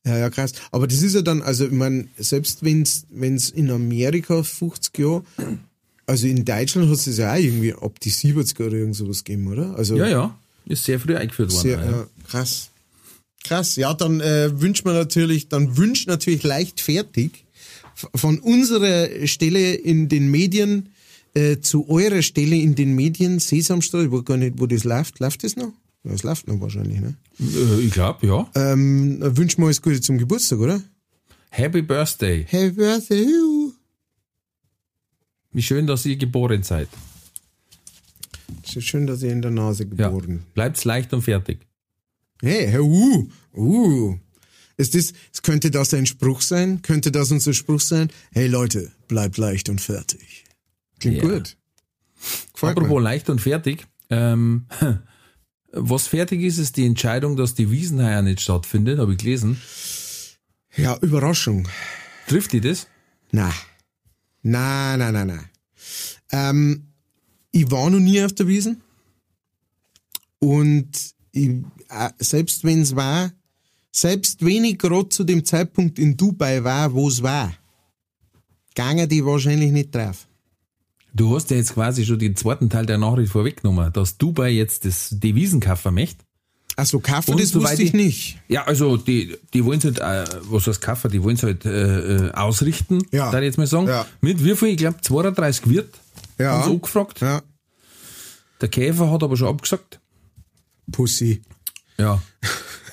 [0.08, 0.52] Ja, ja, krass.
[0.70, 5.24] Aber das ist ja dann, also ich meine, selbst wenn's wenn's in Amerika 50 Jahre,
[6.06, 9.48] also in Deutschland hat es ja auch irgendwie ab die 70er oder irgend sowas gegeben,
[9.48, 9.76] oder?
[9.76, 10.38] Also Ja, ja.
[10.66, 11.62] Ist sehr früh eingeführt worden.
[11.62, 12.06] sehr, ja.
[12.26, 12.70] krass.
[13.44, 17.44] Krass, ja, dann äh, wünscht man natürlich, dann wünscht natürlich leichtfertig
[18.14, 20.90] von unserer Stelle in den Medien
[21.34, 25.20] äh, zu eurer Stelle in den Medien, Sesamstraße, ich weiß gar nicht, wo das läuft.
[25.20, 25.72] Läuft das noch?
[26.04, 27.14] Ja, es läuft noch wahrscheinlich, ne?
[27.40, 28.48] Äh, ich glaube, ja.
[28.54, 30.80] Ähm, wünschen wir alles Gute zum Geburtstag, oder?
[31.50, 32.44] Happy Birthday.
[32.48, 33.26] Happy Birthday.
[35.52, 36.88] Wie schön, dass ihr geboren seid.
[38.66, 40.08] Schön, dass ihr in der Nase Ja.
[40.08, 40.44] geboren.
[40.54, 41.58] Bleibt's leicht und fertig.
[42.42, 44.16] Hey, hey, uh, uh.
[44.76, 46.82] Ist das, es könnte das ein Spruch sein?
[46.82, 48.10] Könnte das unser Spruch sein?
[48.30, 50.44] Hey Leute, bleibt leicht und fertig.
[51.00, 51.22] Klingt Ja.
[51.24, 51.56] gut.
[52.52, 53.00] Gefällt Apropos mir.
[53.02, 53.86] leicht und fertig.
[54.10, 54.66] Ähm,
[55.72, 59.60] was fertig ist, ist die Entscheidung, dass die Wiesenheier nicht stattfindet, habe ich gelesen.
[60.76, 61.68] Ja, Überraschung.
[62.26, 62.86] Trifft die das?
[63.32, 63.52] Na.
[64.42, 65.44] Na, na, na, na.
[66.30, 66.88] Ähm,
[67.50, 68.82] ich war noch nie auf der Wiesen.
[70.38, 70.90] Und
[71.32, 71.48] ich,
[71.88, 73.32] äh, selbst wenn es war,
[73.90, 77.52] selbst wenn ich gerade zu dem Zeitpunkt in Dubai war, wo es war,
[78.74, 80.27] gangen die wahrscheinlich nicht drauf.
[81.14, 84.84] Du hast ja jetzt quasi schon den zweiten Teil der Nachricht vorweggenommen, dass Dubai jetzt
[84.84, 86.24] das Devisenkaffer möchte.
[86.76, 88.38] Also Kaffee, Und das soweit wusste ich ich- nicht.
[88.46, 91.64] Ja, also die, die wollen es halt, äh, was heißt Kaffer, die wollen es halt
[91.64, 93.36] äh, äh, ausrichten, Ja.
[93.36, 93.88] ich jetzt mal sagen.
[93.88, 94.06] Ja.
[94.20, 94.68] Mit wie viel?
[94.68, 95.92] Ich glaube 32 Wirt.
[96.38, 96.52] Ja.
[96.52, 97.20] Haben sie angefragt.
[97.20, 97.42] Ja.
[98.60, 99.98] Der Käfer hat aber schon abgesagt.
[100.92, 101.42] Pussy.
[101.96, 102.22] Ja.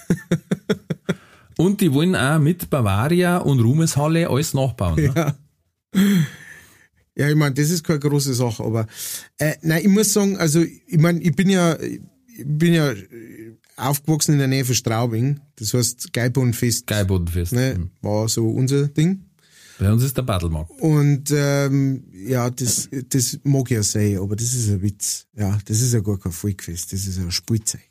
[1.58, 4.96] und die wollen auch mit Bavaria und Ruhmeshalle alles nachbauen.
[5.14, 5.36] Ne?
[7.16, 7.26] Ja.
[7.26, 8.88] Ja, ich meine, das ist keine große Sache, aber
[9.38, 12.02] äh, nein, ich muss sagen, also ich meine, ich bin ja, ich
[12.46, 12.94] bin ja
[13.78, 17.54] aufgewachsen in der Nähe von Straubing, das heißt Geibundfest, Geilbodenfest.
[17.54, 19.26] ne, war so unser Ding.
[19.80, 20.72] Bei uns ist der Battlemarkt.
[20.80, 25.26] Und ähm, ja, das, das mag ich ja sein, aber das ist ein Witz.
[25.38, 27.82] Ja, das ist ja gar kein Volkfest, das ist ein Spielzeug.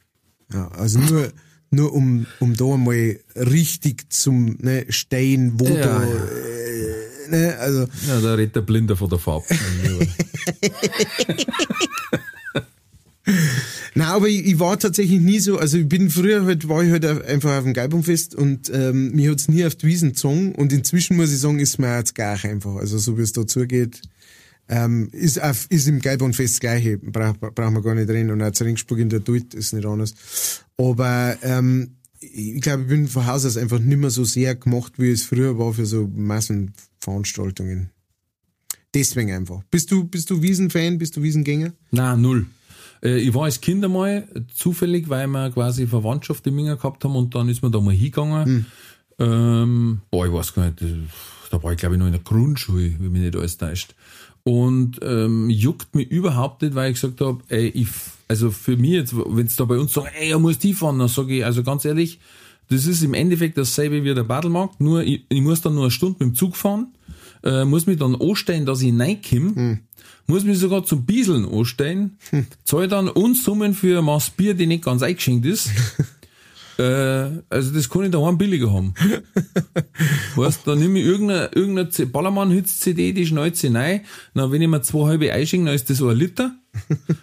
[0.53, 1.33] Ja, also nur,
[1.71, 6.15] nur um, um da mal richtig zum ne, stehen, wo Ja, da, ja.
[6.15, 6.94] Äh,
[7.29, 9.47] ne, also Ja, da redet der Blinder von der Farbe.
[13.95, 16.91] Na, aber ich, ich war tatsächlich nie so, also ich bin früher halt, war ich
[16.91, 20.73] halt einfach auf dem Geibumfest und ähm, mir hat's nie auf die Wiesen gezogen und
[20.73, 24.03] inzwischen muss ich sagen, ist mir jetzt gar einfach, also so wie es da zugeht,
[24.69, 28.43] ähm, ist, auf, ist im Geibumfest das Gleiche, braucht brauch man gar nicht reden und
[28.43, 30.15] auch zu Ringsburg in der Dult ist nicht anders.
[30.77, 34.95] Aber ähm, ich glaube, ich bin von Haus aus einfach nicht mehr so sehr gemacht,
[34.97, 36.11] wie es früher war für so
[37.07, 37.91] Massenveranstaltungen.
[38.95, 39.63] Deswegen einfach.
[39.71, 40.99] Bist du, bist du Wiesenfan?
[40.99, 41.73] Bist du Wiesengänger?
[41.91, 42.47] Nein, null.
[43.03, 47.17] Äh, Ich war als Kind einmal zufällig, weil wir quasi Verwandtschaft in Minga gehabt haben
[47.17, 48.67] und dann ist man da mal hingegangen.
[49.19, 50.83] Ähm, boah, ich weiß gar nicht,
[51.51, 53.95] da war ich glaube ich noch in der Grundschule, wie mich nicht alles täuscht.
[54.45, 57.89] Und ähm, juckt mich überhaupt nicht, weil ich gesagt habe, ey, ich,
[58.29, 60.99] also für mich jetzt, wenn es da bei uns sagen, ey, er muss die fahren,
[60.99, 62.21] dann sage ich, also ganz ehrlich,
[62.71, 65.91] Das ist im Endeffekt dasselbe wie der Badelmarkt, nur ich, ich muss dann nur eine
[65.91, 66.95] Stunde mit dem Zug fahren,
[67.43, 69.79] äh, muss mich dann anstellen, dass ich reinkomme, Hm.
[70.27, 72.17] muss mich sogar zum Bieseln anstellen,
[72.65, 75.71] zahle dann Unsummen für ein Maß Bier, die nicht ganz eingeschenkt ist.
[76.79, 78.95] äh, also das kann ich daheim billiger haben.
[80.37, 84.01] weißt, dann nehme ich irgendeine, irgendeine Ballermann-Hits-CD, die schnallt sie rein,
[84.35, 86.57] dann wenn ich mir zwei halbe einschenke, dann ist das so ein Liter.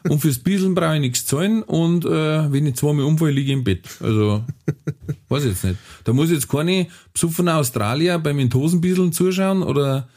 [0.09, 3.57] Und fürs Bieseln brauche ich nichts zahlen und äh, wenn ich zweimal umfalle, liege ich
[3.57, 3.87] im Bett.
[4.01, 4.43] Also,
[5.29, 5.77] weiß ich jetzt nicht.
[6.03, 10.07] Da muss jetzt keine besoffene Australier beim Mentosenbieseln zuschauen oder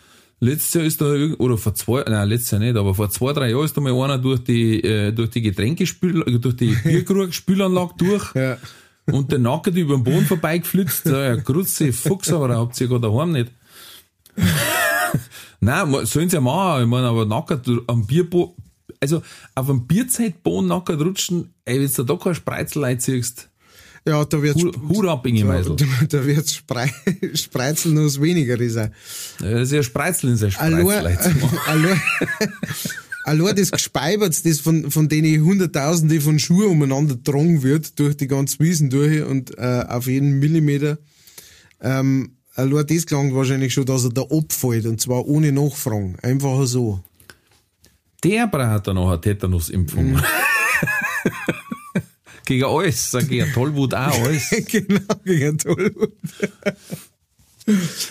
[0.41, 1.07] letztes Jahr ist da
[1.39, 3.93] oder vor zwei, nein, letztes Jahr nicht, aber vor zwei, drei Jahren ist da mal
[4.05, 8.57] einer durch die, äh, durch die Getränkespül, durch die Bierkrug-Spülanlage durch Ja.
[9.07, 11.05] und der Nackert über den Boden vorbeigeflitzt.
[11.05, 13.51] So, ja, grüße Fuchs, aber da habt ihr ja daheim nicht.
[15.61, 16.82] Nein, sollen sie ja machen.
[16.82, 18.57] Ich meine, aber nackert am Bierbo,
[19.05, 19.22] also
[19.55, 23.48] auf einem Bierzeitboden nackert rutschen, ey, wenn du da kein Spreizel einziehst,
[24.07, 25.76] Ja, da wird's, Hut, ab, Inge da, Meisel.
[26.09, 26.92] da wird's Sprei,
[27.34, 28.92] Spreizeln noch weniger sein.
[29.40, 31.34] Ja, Das ist ja Spreizel in sein Spreizel.
[33.24, 38.26] allein, das Gespeibert, das von, von denen Hunderttausende von Schuhen umeinander getragen wird, durch die
[38.28, 40.98] ganze Wiesen durch und äh, auf jeden Millimeter,
[41.80, 46.16] ähm, allein das klang wahrscheinlich schon, dass er da abfällt und zwar ohne Nachfragen.
[46.22, 47.00] Einfach so.
[48.25, 50.12] Der braucht dann noch eine Tetanusimpfung.
[50.12, 50.20] Mhm.
[52.47, 54.51] gegen alles, sag ich, Tollwut auch alles.
[54.68, 56.12] genau, gegen Tollwut.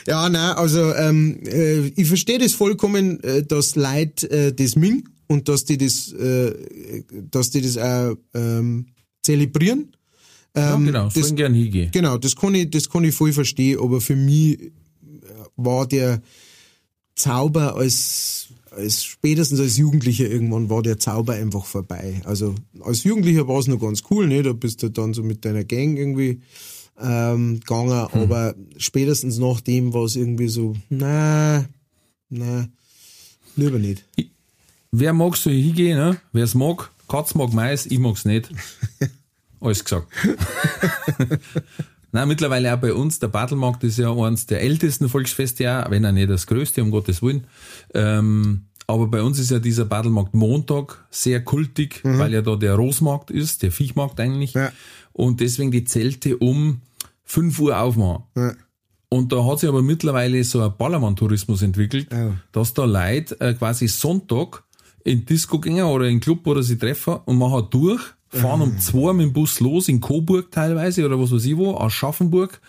[0.07, 5.07] ja, nein, also ähm, äh, ich verstehe das vollkommen, äh, dass Leute äh, das ming
[5.27, 8.87] und dass die das, äh, dass die das auch ähm,
[9.21, 9.95] zelebrieren.
[10.55, 11.89] Ja, Ähm, genau, das, sollen gern hingehen.
[11.91, 14.69] genau, das kann ich, das kann ich voll verstehen, aber für mich äh,
[15.55, 16.21] war der
[17.15, 18.42] Zauber als,
[18.75, 22.21] als spätestens als Jugendlicher irgendwann war der Zauber einfach vorbei.
[22.25, 24.43] Also als Jugendlicher war es noch ganz cool, ne?
[24.43, 26.41] Da bist du dann so mit deiner Gang irgendwie
[26.99, 31.65] ähm, gegangen, aber spätestens nach dem war es irgendwie so, na,
[32.29, 32.67] na,
[33.55, 34.05] lieber nicht.
[34.91, 36.17] Wer mag soll hingehen, ne?
[36.31, 38.49] Wer es mag, Katz mag Mais, ich mag's nicht.
[39.59, 40.07] Alles gesagt.
[42.13, 46.05] Nein, mittlerweile auch bei uns, der Battlemarkt ist ja eines der ältesten Volksfeste, ja, wenn
[46.05, 47.47] auch nicht das größte, um Gottes Willen.
[47.93, 52.75] Ähm, aber bei uns ist ja dieser Battlemarkt Montag sehr kultig, weil ja da der
[52.75, 54.53] Rosmarkt ist, der Viechmarkt eigentlich.
[54.53, 54.71] Ja.
[55.11, 56.81] Und deswegen die Zelte um
[57.23, 58.23] 5 Uhr aufmachen.
[58.35, 58.51] Ja.
[59.09, 62.33] Und da hat sich aber mittlerweile so ein Ballermann-Tourismus entwickelt, Oh.
[62.51, 64.63] dass da Leute äh, quasi Sonntag
[65.03, 68.01] in Disco gehen oder in Club oder sie treffen und machen durch,
[68.33, 71.71] fahren um zwei mit dem Bus los, in Coburg teilweise oder was weiß ich wo,
[71.71, 72.61] aus Schaffenburg,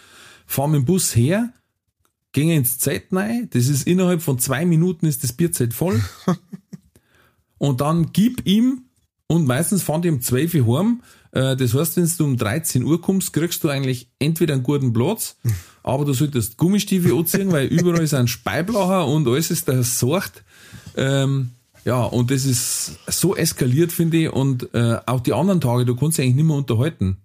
[0.47, 1.53] fahren mit dem Bus her,
[2.33, 6.03] gehen ins Zelt rein, das ist innerhalb von zwei Minuten ist das Bierzelt voll
[7.59, 8.83] und dann gib ihm
[9.27, 11.03] und meistens fahren die um 12 Uhr heim.
[11.33, 14.93] Äh, Das heißt, wenn du um 13 Uhr kommst, kriegst du eigentlich entweder einen guten
[14.93, 15.37] Platz,
[15.83, 20.45] aber du solltest Gummistiefel anziehen, weil überall sind Speiblacher und alles ist da Sort.
[20.97, 21.51] Ähm,
[21.85, 24.33] ja, und das ist so eskaliert, finde ich.
[24.33, 27.19] Und äh, auch die anderen Tage, du kannst dich eigentlich nicht mehr unterhalten.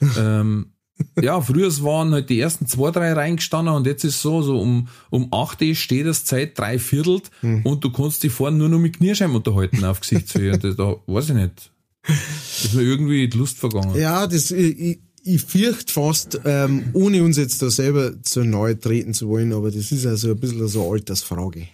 [0.18, 0.72] ähm,
[1.20, 4.88] ja, früher waren halt die ersten zwei, drei reingestanden und jetzt ist so, so um,
[5.10, 8.78] um 8 Uhr steht das Zeit, drei Viertel und du kannst dich vorne nur noch
[8.78, 10.58] mit Knierscheiben unterhalten auf Gesichtshöhe.
[10.58, 11.70] Das, da weiß ich nicht.
[12.08, 13.94] Ist mir irgendwie die Lust vergangen.
[13.98, 18.78] Ja, das, ich, ich, ich fürchte fast, ähm, ohne uns jetzt da selber zu nahe
[18.78, 21.68] treten zu wollen, aber das ist also ein bisschen so eine Altersfrage.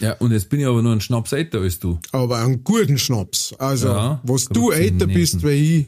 [0.00, 1.98] Ja, und jetzt bin ich aber nur ein Schnaps älter als du.
[2.12, 3.54] Aber einen guten Schnaps.
[3.58, 5.86] Also, Ja, was du älter bist wie ich.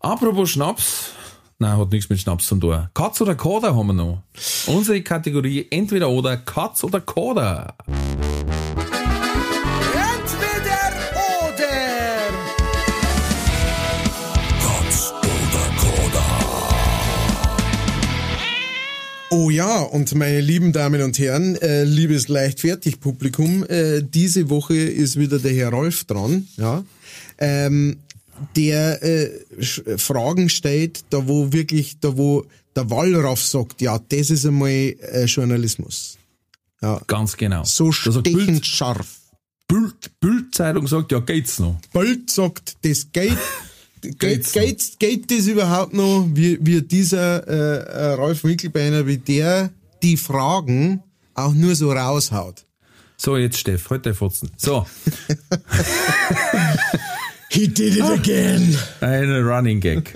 [0.00, 1.10] Apropos Schnaps.
[1.58, 2.88] Nein, hat nichts mit Schnaps zu tun.
[2.94, 4.22] Katz oder Kader haben wir noch.
[4.66, 7.74] Unsere Kategorie entweder oder Katz oder Kader.
[19.32, 25.20] Oh ja, und meine lieben Damen und Herren, äh, liebes Leichtfertig-Publikum, äh, diese Woche ist
[25.20, 26.82] wieder der Herr Rolf dran, ja,
[27.38, 27.98] ähm,
[28.56, 29.30] der äh,
[29.98, 35.26] Fragen stellt, da wo wirklich, da wo der Wallraff sagt, ja, das ist einmal äh,
[35.26, 36.18] Journalismus.
[36.82, 37.62] Ja, Ganz genau.
[37.62, 39.20] so stechend scharf.
[39.68, 41.76] Bild, Bild-Zeitung sagt, ja, geht's noch.
[41.92, 43.38] Bild sagt, das geht,
[44.00, 49.70] geht, geht, geht das überhaupt noch, wie, wie dieser äh, äh, Ralf Winkelbeiner, wie der
[50.02, 51.02] die Fragen
[51.34, 52.64] auch nur so raushaut.
[53.16, 54.50] So, jetzt Steff, halt dein Fotzen.
[54.56, 54.86] So,
[57.50, 58.78] He did it again.
[59.00, 60.12] ein Running Gag.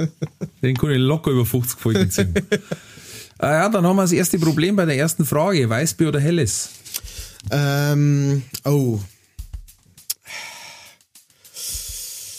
[0.62, 2.32] Den kann ich locker über 50 Folgen ziehen.
[3.38, 5.68] ah ja, dann haben wir das erste Problem bei der ersten Frage.
[5.68, 6.70] Weißbier oder Helles?
[7.50, 9.00] Ähm, oh,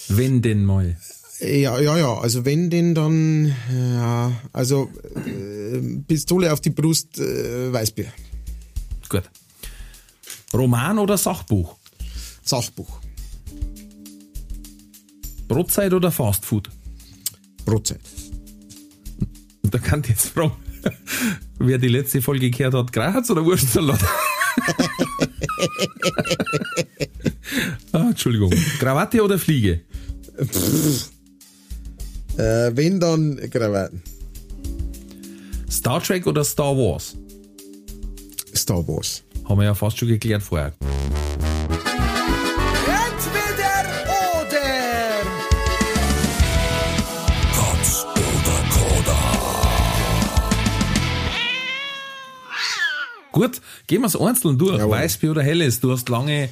[0.07, 0.97] Wenn denn mal.
[1.45, 2.17] Ja, ja, ja.
[2.17, 8.11] Also wenn denn dann, ja, also äh, Pistole auf die Brust, äh, Weißbier.
[9.09, 9.29] Gut.
[10.53, 11.75] Roman oder Sachbuch?
[12.43, 12.99] Sachbuch.
[15.47, 16.69] Brotzeit oder Fastfood?
[17.65, 18.01] Brotzeit.
[19.63, 20.53] Da kann ich jetzt fragen,
[21.59, 23.99] wer die letzte Folge gehört hat, Greihatz oder Wurstsalat?
[27.91, 28.51] ah, Entschuldigung.
[28.79, 29.81] Krawatte oder Fliege?
[32.37, 34.01] Äh, wenn dann Krawatten.
[35.71, 37.15] Star Trek oder Star Wars?
[38.53, 39.23] Star Wars.
[39.47, 40.73] Haben wir ja fast schon geklärt vorher.
[42.87, 43.85] Entweder
[44.41, 44.67] oder.
[47.53, 49.19] Katz oder Koda.
[53.31, 54.79] Gut, gehen wir es einzeln durch.
[54.79, 54.91] Jawohl.
[54.97, 55.79] Weißbier oder Helles?
[55.79, 56.49] Du hast lange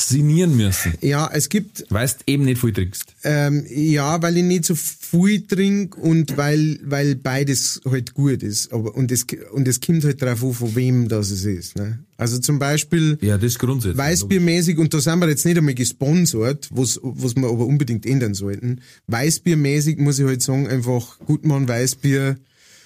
[0.00, 0.94] sinnieren müssen.
[1.00, 3.14] Ja, es gibt Weißt eben nicht viel trinkst.
[3.24, 8.72] Ähm, ja, weil ich nicht so viel trinke und weil, weil beides halt gut ist.
[8.72, 11.76] Aber, und es, und es kommt halt drauf an, von wem das es ist.
[11.76, 11.98] Ne?
[12.16, 13.98] Also zum Beispiel Ja, das grundsätzlich.
[13.98, 18.34] Weißbiermäßig, und da sind wir jetzt nicht einmal gesponsert, was, was wir aber unbedingt ändern
[18.34, 18.80] sollten.
[19.08, 22.36] Weißbiermäßig muss ich halt sagen, einfach Gutmann Weißbier,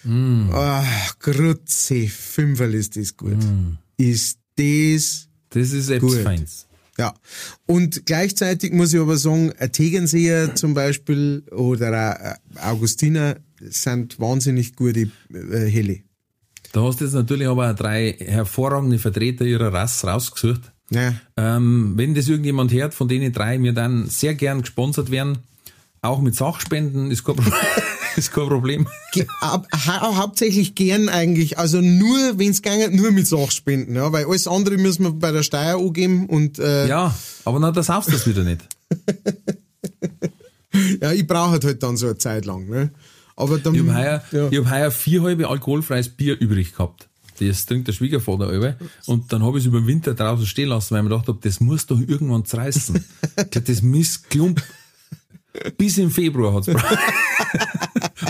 [0.04, 0.50] Mm.
[0.50, 0.84] ah,
[1.20, 3.36] Grütze, Fünferl ist das gut.
[3.36, 3.76] Mm.
[3.96, 6.20] Ist das Das ist etwas Gut.
[6.22, 6.66] Feins.
[6.98, 7.14] Ja,
[7.66, 14.76] und gleichzeitig muss ich aber sagen, ein Tegernseher zum Beispiel oder ein Augustiner sind wahnsinnig
[14.76, 16.00] gute äh, Helle.
[16.72, 20.72] Da hast du jetzt natürlich aber auch drei hervorragende Vertreter ihrer Rasse rausgesucht.
[20.90, 25.38] Ja, Ähm, wenn das irgendjemand hört, von denen drei mir dann sehr gern gesponsert werden,
[26.02, 27.50] auch mit Sachspenden, ist kein, Pro
[28.16, 28.86] ist kein Problem.
[29.12, 34.26] Ge- hau- hau- hauptsächlich gern eigentlich, also nur, wenn's gegangen, nur mit Sachspenden, ja, weil
[34.26, 36.88] alles andere müssen wir bei der Steuer angeben und äh, ja.
[37.08, 38.60] Ja, aber na, das saufst du das wieder nicht.
[41.14, 42.90] ich brauche halt, halt dann so eine Zeit lang, ne?
[43.36, 44.48] Aber dann, Ich habe heuer, ja.
[44.50, 47.08] ich hab heuer vier halbe alkoholfreies Bier übrig gehabt.
[47.40, 48.76] Das trinkt der Schwiegervater alle.
[49.06, 51.28] Und dann habe ich es über den Winter draußen stehen lassen, weil ich mir gedacht
[51.28, 53.04] habe, das muss doch irgendwann zerreißen.
[53.38, 54.62] Ich glaub, das Mistklump.
[55.76, 56.98] Bis im Februar hat's gebraucht.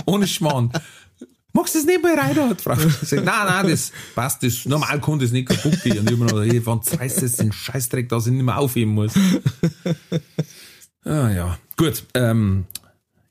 [0.05, 0.71] Ohne Schmarrn.
[1.55, 3.11] Magst du das nicht mal rein, hat die Frau gesagt.
[3.11, 5.99] Nein, nein, das passt, das, normal kann das nicht kaputt gehen.
[5.99, 8.93] Und ich mir gedacht, hey, wann zerreißt das den Scheißdreck, dass ich nicht mehr aufheben
[8.93, 9.13] muss.
[11.05, 11.57] Ah, ja.
[11.75, 12.65] Gut, ähm,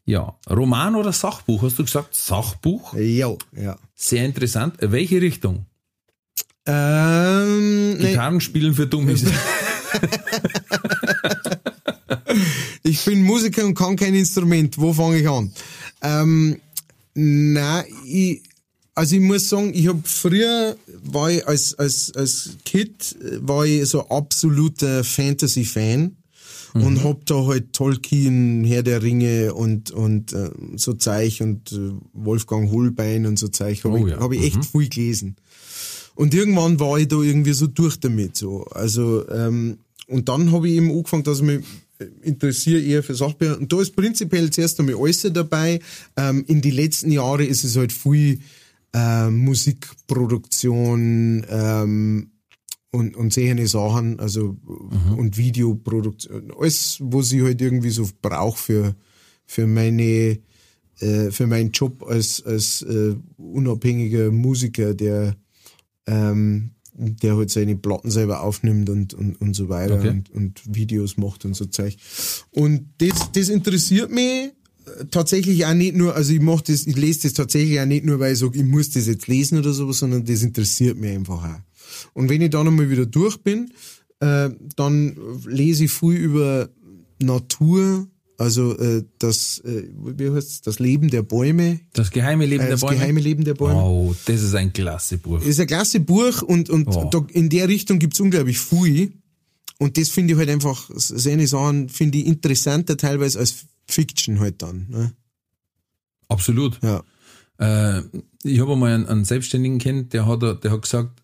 [0.04, 0.36] ja.
[0.48, 1.62] Roman oder Sachbuch?
[1.62, 2.94] Hast du gesagt Sachbuch?
[2.94, 3.78] ja, ja.
[3.94, 4.76] Sehr interessant.
[4.80, 5.66] Welche Richtung?
[6.66, 9.24] Ähm, nee, Gitarrenspielen für Dummies.
[12.82, 14.78] ich bin Musiker und kann kein Instrument.
[14.78, 15.52] Wo fange ich an?
[16.03, 16.59] Ähm,
[17.14, 18.42] na, ich,
[18.94, 23.64] also ich muss sagen, ich habe früher war ich als als als Kid äh, war
[23.64, 26.16] ich so absoluter Fantasy Fan
[26.74, 31.92] und hab da halt Tolkien, Herr der Ringe und und äh, so Zeich und äh,
[32.14, 35.36] Wolfgang Holbein und so Zeich habe Oh ich, ja, hab ich echt viel gelesen.
[36.14, 38.64] Und irgendwann war ich da irgendwie so durch damit so.
[38.70, 41.64] Also ähm, und dann habe ich eben angefangen, dass ich mich
[42.22, 43.59] interessiere eher für Sachbücher.
[43.59, 45.80] Und da ist prinzipiell zuerst einmal alles dabei.
[46.16, 48.40] Ähm, in die letzten Jahre ist es halt viel
[48.94, 52.30] äh, Musikproduktion ähm,
[52.90, 54.57] und, und solche Sachen, also
[55.16, 58.94] und Videoproduktion, alles, was ich halt irgendwie so brauche für,
[59.46, 60.38] für meine
[61.03, 65.36] äh, für meinen Job als, als äh, unabhängiger Musiker, der
[66.07, 70.09] ähm, der halt seine Platten selber aufnimmt und, und, und so weiter Okay.
[70.11, 71.97] und, und Videos macht und so Zeug.
[72.51, 74.24] Und das, das interessiert mich
[74.84, 78.05] äh, tatsächlich auch nicht nur, also ich mach das, ich lese das tatsächlich auch nicht
[78.05, 81.14] nur, weil ich sage, ich muss das jetzt lesen oder sowas, sondern das interessiert mich
[81.16, 81.61] einfach auch.
[82.12, 83.72] Und wenn ich dann einmal wieder durch bin,
[84.20, 85.16] äh, dann
[85.47, 86.68] lese ich viel über
[87.20, 88.07] Natur,
[88.43, 92.72] also äh, das, äh, wie heißt das Leben der Bäume, Das geheime Leben äh, der
[92.74, 92.97] das Bäume.
[92.99, 93.80] geheime Leben der Bäume.
[93.80, 95.40] Oh, das ist ein klasse Buch.
[95.43, 97.05] ist ein klasse Buch und, und Ja.
[97.07, 99.12] da, in der Richtung gibt's unglaublich viel.
[99.78, 104.62] Und das finde ich halt einfach, seine Sachen finde ich interessanter teilweise als Fiction halt
[104.62, 104.86] dann.
[104.88, 105.12] Ne?
[106.28, 106.78] Absolut.
[106.82, 107.03] Ja.
[107.59, 108.03] Äh,
[108.45, 111.22] ich habe einmal einen, einen Selbstständigen kennt, der hat, der hat gesagt,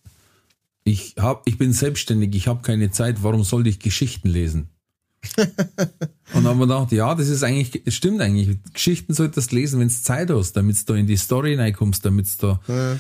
[0.85, 4.71] ich, hab, ich bin selbstständig, ich habe keine Zeit, warum soll ich Geschichten lesen?
[6.35, 8.59] Und dann haben wir gedacht, ja, das ist eigentlich, es stimmt eigentlich.
[8.73, 12.05] Geschichten solltest du lesen, wenn du Zeit hast, damit du da in die Story reinkommst,
[12.05, 12.97] damit du da.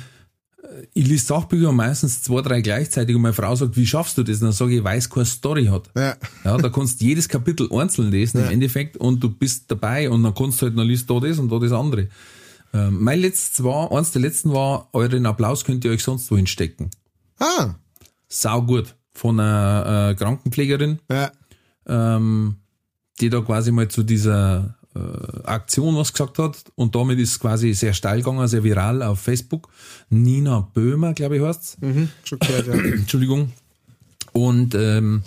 [0.92, 4.36] Ich lese Sachbücher meistens zwei, drei gleichzeitig und meine Frau sagt, wie schaffst du das?
[4.38, 5.90] Und dann sage ich, weil es keine Story hat.
[5.96, 6.16] Ja.
[6.44, 10.22] Ja, da kannst du jedes Kapitel einzeln lesen im Endeffekt und du bist dabei und
[10.22, 12.08] dann kannst du halt noch liest da das und da das andere.
[12.74, 16.46] Ähm, mein letztes war, eins der letzten war, euren Applaus könnt ihr euch sonst wohin
[16.46, 16.90] stecken.
[17.38, 17.74] Ah,
[18.28, 18.94] Sau gut.
[19.14, 21.32] Von einer äh, Krankenpflegerin, ja.
[21.88, 22.56] Ähm,
[23.20, 27.40] die da quasi mal zu dieser äh, Aktion was gesagt hat und damit ist es
[27.40, 29.68] quasi sehr steil gegangen, sehr viral auf Facebook.
[30.08, 31.78] Nina Böhmer, glaube ich, heißt's.
[31.80, 32.74] Mhm, schon gehört, ja.
[32.94, 33.52] Entschuldigung.
[34.32, 35.22] Und ähm,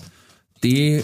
[0.64, 1.04] die äh,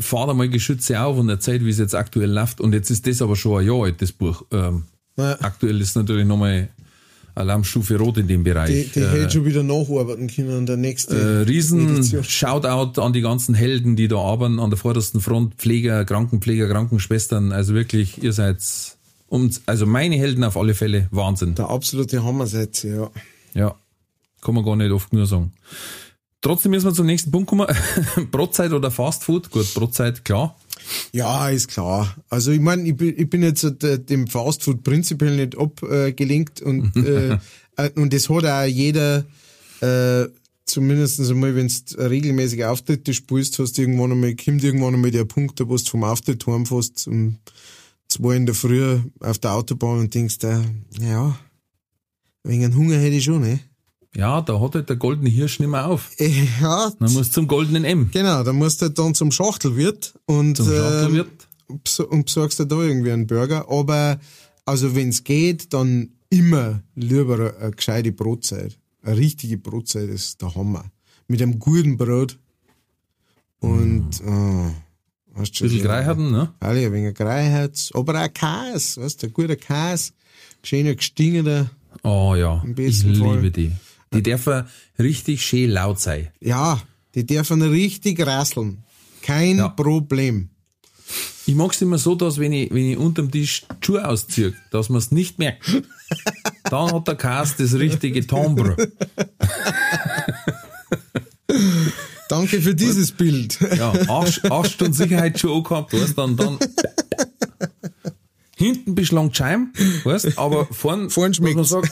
[0.00, 2.60] fahrt einmal Geschütze auf und erzählt, wie es jetzt aktuell läuft.
[2.60, 4.42] Und jetzt ist das aber schon ein Jahr alt, das Buch.
[4.50, 4.84] Ähm,
[5.16, 5.36] Ja.
[5.40, 6.68] Aktuell ist natürlich nochmal
[7.38, 8.92] Alarmstufe Rot in dem Die, Bereich.
[8.92, 12.24] die hätte schon wieder nacharbeiten können an der nächsten Äh, riesen Edition.
[12.24, 17.52] Shoutout an die ganzen Helden, die da arbeiten an der vordersten Front, Pfleger, Krankenpfleger, Krankenschwestern.
[17.52, 18.58] Also wirklich, ihr seid
[19.28, 21.54] und also meine Helden auf alle Fälle Wahnsinn.
[21.54, 23.10] Der absolute Hammersetz, ja.
[23.54, 23.74] Ja,
[24.40, 25.52] kann man gar nicht oft nur sagen.
[26.40, 27.66] Trotzdem müssen wir zum nächsten Punkt kommen.
[28.30, 29.50] Brotzeit oder Fastfood?
[29.50, 30.56] Gut, Brotzeit, klar.
[31.12, 32.16] Ja, ist klar.
[32.28, 36.96] Also ich meine, ich bin, ich bin jetzt äh, dem Fastfood prinzipiell nicht abgelenkt und,
[37.04, 37.38] äh,
[37.76, 39.24] äh, und das hat auch jeder,
[39.80, 40.26] äh,
[40.64, 45.24] zumindest einmal, wenn du regelmäßige Auftritte spielst, hast du irgendwann einmal, kommt irgendwann einmal der
[45.24, 47.38] Punkt, da wo du vom Auftritt heimfährst um
[48.08, 50.60] zwei in der Früh auf der Autobahn und denkst, äh,
[51.00, 51.38] ja,
[52.44, 53.60] wegen Hunger hätte ich schon, ne?
[54.16, 56.10] Ja, da hat halt der goldene Hirsch nicht mehr auf.
[56.60, 58.10] Ja, Man muss zum goldenen M.
[58.10, 61.30] genau, da musst du halt dann zum Schachtelwirt und, Zum ähm, Schachtelwirt.
[61.84, 63.66] bes- und besorgst dir da irgendwie einen Burger.
[63.70, 64.18] Aber,
[64.64, 68.78] also wenn's geht, dann immer lieber eine, eine gescheite Brotzeit.
[69.02, 70.90] Eine richtige Brotzeit ist der Hammer.
[71.28, 72.38] Mit einem guten Brot.
[73.60, 74.70] Und, oh,
[75.38, 76.52] weißt Ein bisschen Greiharten, ne?
[76.60, 77.90] Alle, ein wenig Greiheit.
[77.94, 80.12] Aber auch Käse, weißt du, ein guter Käse.
[80.62, 81.70] Schöner gestingener.
[82.02, 83.72] Oh ja, ich liebe die.
[84.12, 84.64] Die dürfen
[84.98, 86.28] richtig schön laut sein.
[86.40, 86.80] Ja,
[87.14, 88.84] die dürfen richtig rasseln.
[89.22, 89.68] Kein Ja.
[89.68, 90.50] Problem.
[91.46, 94.88] Ich mag's immer so, dass wenn ich, wenn ich unterm Tisch die Schuhe ausziehe, dass
[94.90, 95.66] man es nicht merkt.
[96.64, 98.76] Dann hat der Käse das richtige Timbre.
[102.28, 103.58] Danke für dieses Bild.
[103.76, 106.58] Ja, acht, acht Stunden Sicherheitsschuhe angehabt, weißt dann, dann
[108.56, 109.72] hinten beschlangt Scheim,
[110.04, 111.90] weißt aber vorn, Vorn dass man sagt,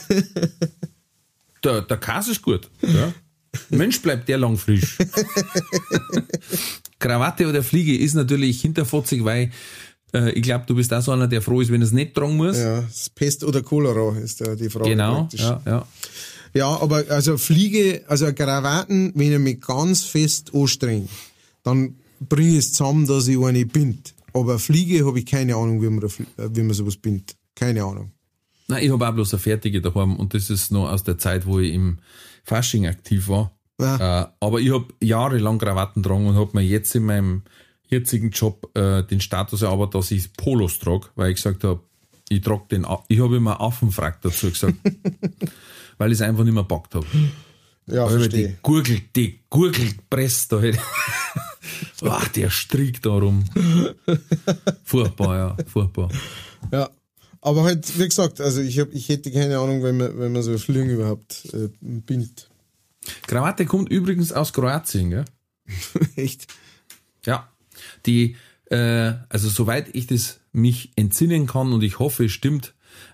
[1.67, 2.69] der, der Käse ist gut.
[2.81, 3.13] Ja.
[3.69, 4.97] Mensch bleibt der lang frisch.
[6.99, 9.51] Krawatte oder Fliege ist natürlich hinterfotzig, weil
[10.13, 12.13] äh, ich glaube, du bist auch so einer, der froh ist, wenn er es nicht
[12.13, 12.57] tragen muss.
[12.57, 12.83] Ja,
[13.15, 14.89] Pest oder Cholera ist da die Frage.
[14.89, 15.41] genau, praktisch.
[15.41, 15.87] ja, ja.
[16.53, 21.07] Ja, aber also Fliege, also Krawatten, wenn ich mich ganz fest anstrenge,
[21.61, 24.15] dann bringe ich es zusammen, dass ich eine bind.
[24.33, 27.35] Aber Fliege habe ich keine Ahnung, wie man, äh, wie man sowas bindet.
[27.53, 28.11] Keine Ahnung.
[28.67, 31.45] Nein, ich habe auch bloß eine fertige daheim und das ist noch aus der Zeit,
[31.45, 31.99] wo ich im
[32.43, 33.51] Fasching aktiv war.
[33.79, 34.23] Ja.
[34.23, 37.43] Äh, aber ich habe jahrelang Krawatten getragen und habe mir jetzt in meinem
[37.87, 41.79] jetzigen Job äh, den Status erarbeitet, dass ich Polos trage, weil ich gesagt habe,
[42.29, 44.73] ich trage den, A- ich habe immer Affenfrack dazu gesagt,
[45.97, 47.05] weil ich es einfach nicht mehr packt habe.
[47.85, 48.57] Ja, Aber die verstehe.
[48.63, 50.79] Gurgel, die Gurgelpress da hätte.
[52.03, 53.45] Ach, der Strick da rum.
[54.83, 56.09] Furchtbar, ja, furchtbar.
[56.71, 56.89] Ja.
[57.41, 60.41] Aber halt, wie gesagt, also ich, hab, ich hätte keine Ahnung, wenn man, wenn man
[60.43, 62.49] so Flügen überhaupt äh, bindet.
[63.27, 65.25] Krawatte kommt übrigens aus Kroatien, gell?
[66.15, 66.47] Echt?
[67.25, 67.49] Ja,
[68.05, 68.35] die,
[68.65, 72.73] äh, also soweit ich das mich entsinnen kann und ich hoffe, es stimmt,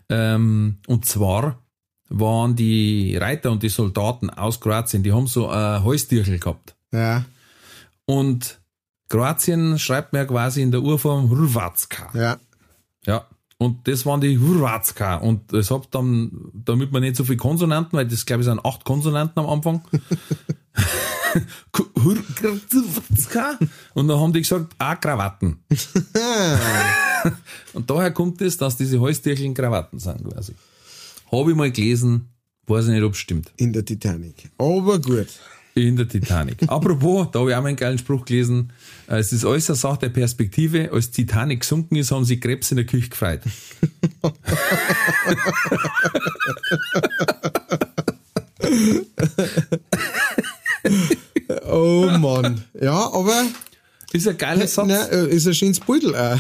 [0.10, 1.60] ähm, und zwar
[2.10, 6.76] waren die Reiter und die Soldaten aus Kroatien, die haben so ein Holztierchen gehabt.
[6.92, 7.26] Ja,
[8.06, 8.60] Und
[9.10, 12.12] Kroatien schreibt man ja quasi in der Urform Hrvatska.
[12.14, 12.40] ja.
[13.06, 13.28] Ja.
[13.64, 15.16] Und das waren die Hrvatska.
[15.16, 18.64] Und das hat dann, damit man nicht so viele Konsonanten, weil das glaube ich sind
[18.66, 19.82] acht Konsonanten am Anfang.
[23.94, 25.64] Und dann haben die gesagt, ah, Krawatten.
[27.74, 30.54] Und daher kommt es, dass diese Holztierchen Krawatten sind quasi.
[31.32, 32.30] Habe ich mal gelesen,
[32.68, 33.52] weiß ich nicht, ob es stimmt.
[33.58, 34.50] In der Titanic.
[34.58, 35.28] Aber gut.
[35.76, 36.58] In der Titanic.
[36.68, 38.72] Apropos, da habe ich auch einen geilen Spruch gelesen.
[39.08, 40.92] Äh, Es ist alles eine Sache der Perspektive.
[40.92, 43.42] Als Titanic gesunken ist, haben sie Krebs in der Küche gefreut.
[51.66, 52.64] Oh Mann.
[52.80, 53.46] Ja, aber
[54.12, 54.88] Ist ein geiler Satz.
[54.88, 56.40] na, äh, ist ein schönes Beutel auch.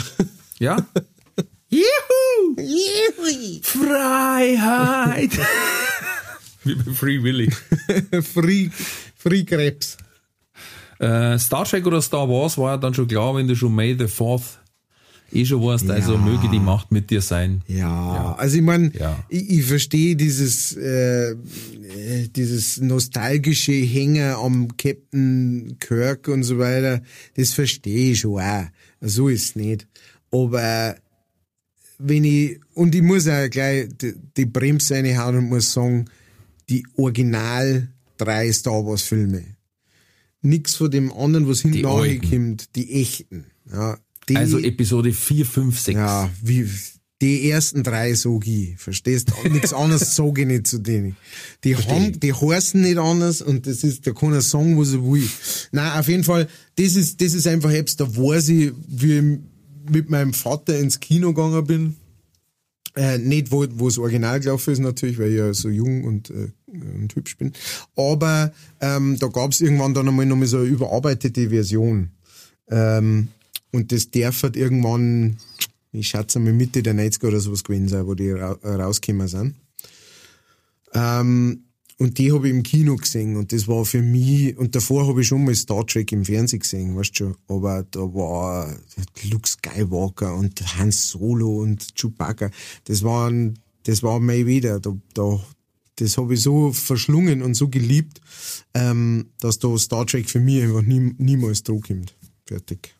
[0.59, 0.85] Ja?
[1.69, 2.55] Juhu!
[3.61, 5.31] Freiheit!
[6.63, 7.49] Wie bei Free Willy.
[8.33, 8.69] Free,
[9.23, 9.97] Free Krebs.
[10.99, 13.95] Äh, Star Trek oder Star Wars war ja dann schon klar, wenn du schon May
[13.97, 14.59] the Fourth
[15.31, 17.63] eh schon warst, also möge die Macht mit dir sein.
[17.67, 19.23] Ja, also ich meine, Ja.
[19.29, 27.01] ich, ich verstehe dieses, äh, äh, dieses nostalgische Hänger am Captain Kirk und so weiter,
[27.35, 28.65] das verstehe ich schon auch.
[29.01, 29.87] So ist es nicht.
[30.31, 30.95] Aber
[31.97, 36.05] wenn ich, und ich muss auch gleich die, die Bremse reinhauen und muss sagen,
[36.69, 39.43] die Original drei Star Wars Filme.
[40.41, 43.45] Nix von dem anderen, was hinten angekommt, die echten.
[43.71, 43.97] Ja,
[44.27, 45.95] Die, Also Episode 4, 5, 6.
[45.97, 46.69] ja, wie,
[47.21, 49.31] die ersten drei sag ich, verstehst?
[49.49, 51.15] Nichts anderes sag ich nicht zu denen.
[51.63, 55.01] Die haben, die heißen nicht anders und das ist, da kann er sagen, was er
[55.03, 55.27] will.
[55.71, 59.39] Nein, auf jeden Fall, das ist, das ist einfach etwas, da weiß ich, wie ich
[59.89, 61.95] mit meinem Vater ins Kino gegangen bin.
[62.95, 66.29] Äh, nicht, wo, wo das Original gelaufen ist natürlich, weil ich ja so jung und,
[66.29, 67.53] äh, und hübsch bin.
[67.95, 68.51] Aber
[68.81, 72.11] ähm, da gab's irgendwann dann einmal nochmal so eine überarbeitete Version.
[72.69, 73.29] Ähm,
[73.71, 75.37] und das darf halt irgendwann,
[75.91, 79.55] ich schätze mal Mitte der 90er oder sowas gewesen sein, wo die ra rausgekommen sind.
[80.93, 81.63] Ähm,
[81.99, 85.21] und die habe ich im Kino gesehen und das war für mich, und davor habe
[85.21, 88.75] ich schon mal Star Trek im Fernsehen gesehen, weißt du schon, aber da war
[89.29, 92.49] Luke Skywalker und Hans Solo und Chewbacca,
[92.85, 95.39] das waren, das war mein wieder, da, da,
[95.97, 98.21] das habe ich so verschlungen und so geliebt,
[98.73, 102.15] ähm, dass da Star Trek für mich einfach nie, niemals kommt.
[102.45, 102.95] Fertig.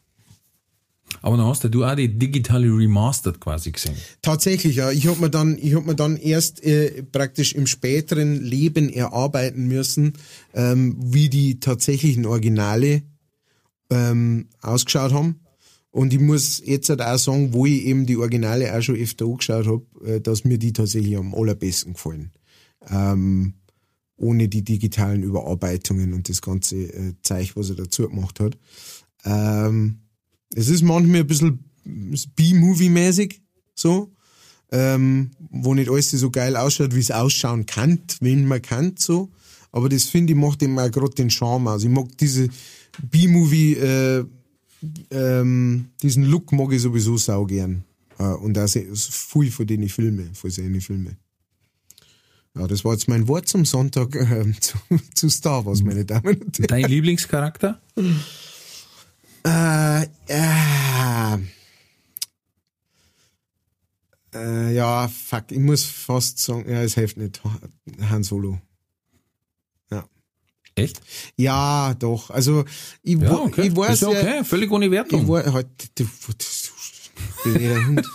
[1.22, 3.96] Aber dann hast ja du auch die digitale Remastered quasi gesehen.
[4.22, 4.91] Tatsächlich, ja.
[4.91, 9.68] Ich hab mir dann, ich hab mir dann erst äh, praktisch im späteren Leben erarbeiten
[9.68, 10.14] müssen,
[10.54, 13.04] ähm, wie die tatsächlichen Originale
[13.89, 15.39] ähm, ausgeschaut haben.
[15.91, 19.26] Und ich muss jetzt halt auch sagen, wo ich eben die Originale auch schon öfter
[19.26, 22.32] angeschaut hab, äh, dass mir die tatsächlich am allerbesten gefallen.
[22.90, 23.54] Ähm,
[24.18, 28.58] ohne die digitalen Überarbeitungen und das ganze äh, Zeug, was er dazu gemacht hat.
[29.26, 30.00] Ähm,
[30.56, 31.60] es ist manchmal ein bisschen
[32.36, 33.42] B-Movie-mäßig,
[33.76, 34.14] so,
[34.72, 39.32] ähm, wo nicht alles so geil ausschaut, wie es ausschauen kann, wenn man kann, so.
[39.72, 41.84] Aber das finde ich macht auch gerade den Charme aus.
[41.84, 42.48] Ich mag diese
[43.02, 44.26] B-Movie, äh,
[45.10, 47.84] ähm, diesen Look mag ich sowieso sau gern.
[48.20, 51.18] Äh, und auch sehr, viel von denen Filme, von seinen Filme.
[52.56, 54.78] Ja, das war jetzt mein Wort zum Sonntag äh, zu,
[55.16, 56.68] zu Star Wars, meine Damen und Herren.
[56.68, 57.82] Dein Lieblingscharakter?
[59.45, 61.38] Äh, äh,
[64.36, 67.41] äh, ja, fuck, ich muss fast sagen, ja, es hilft nicht.
[68.10, 68.60] Han Solo.
[69.91, 70.08] Ja.
[70.76, 71.01] Echt?
[71.36, 72.30] Ja, doch.
[72.30, 72.66] Also,
[73.01, 73.68] ich, Ja, okay.
[73.68, 75.28] ich weiß ist ja okay, völlig ohne ich Wertung.
[75.28, 76.34] war, halt, du, du,
[77.45, 78.08] du, Hund.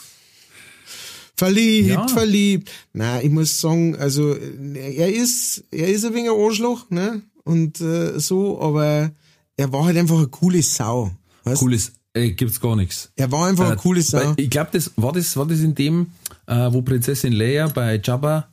[1.39, 2.09] Verliebt, Ja.
[2.09, 2.71] verliebt.
[2.93, 7.23] Na, ich muss sagen, also er ist, er ist ein wenig ein Arschloch, ne?
[7.45, 9.13] Und äh, so, aber
[9.57, 11.13] er war halt einfach eine coole Sau.
[11.45, 11.61] Weißt?
[11.61, 13.11] Cooles, äh, gibt's gar nichts.
[13.15, 14.35] Er war einfach eine coole Sau.
[14.37, 16.09] Ich glaube, das war das war das in dem,
[16.47, 18.49] äh, wo Prinzessin Leia bei Jabba,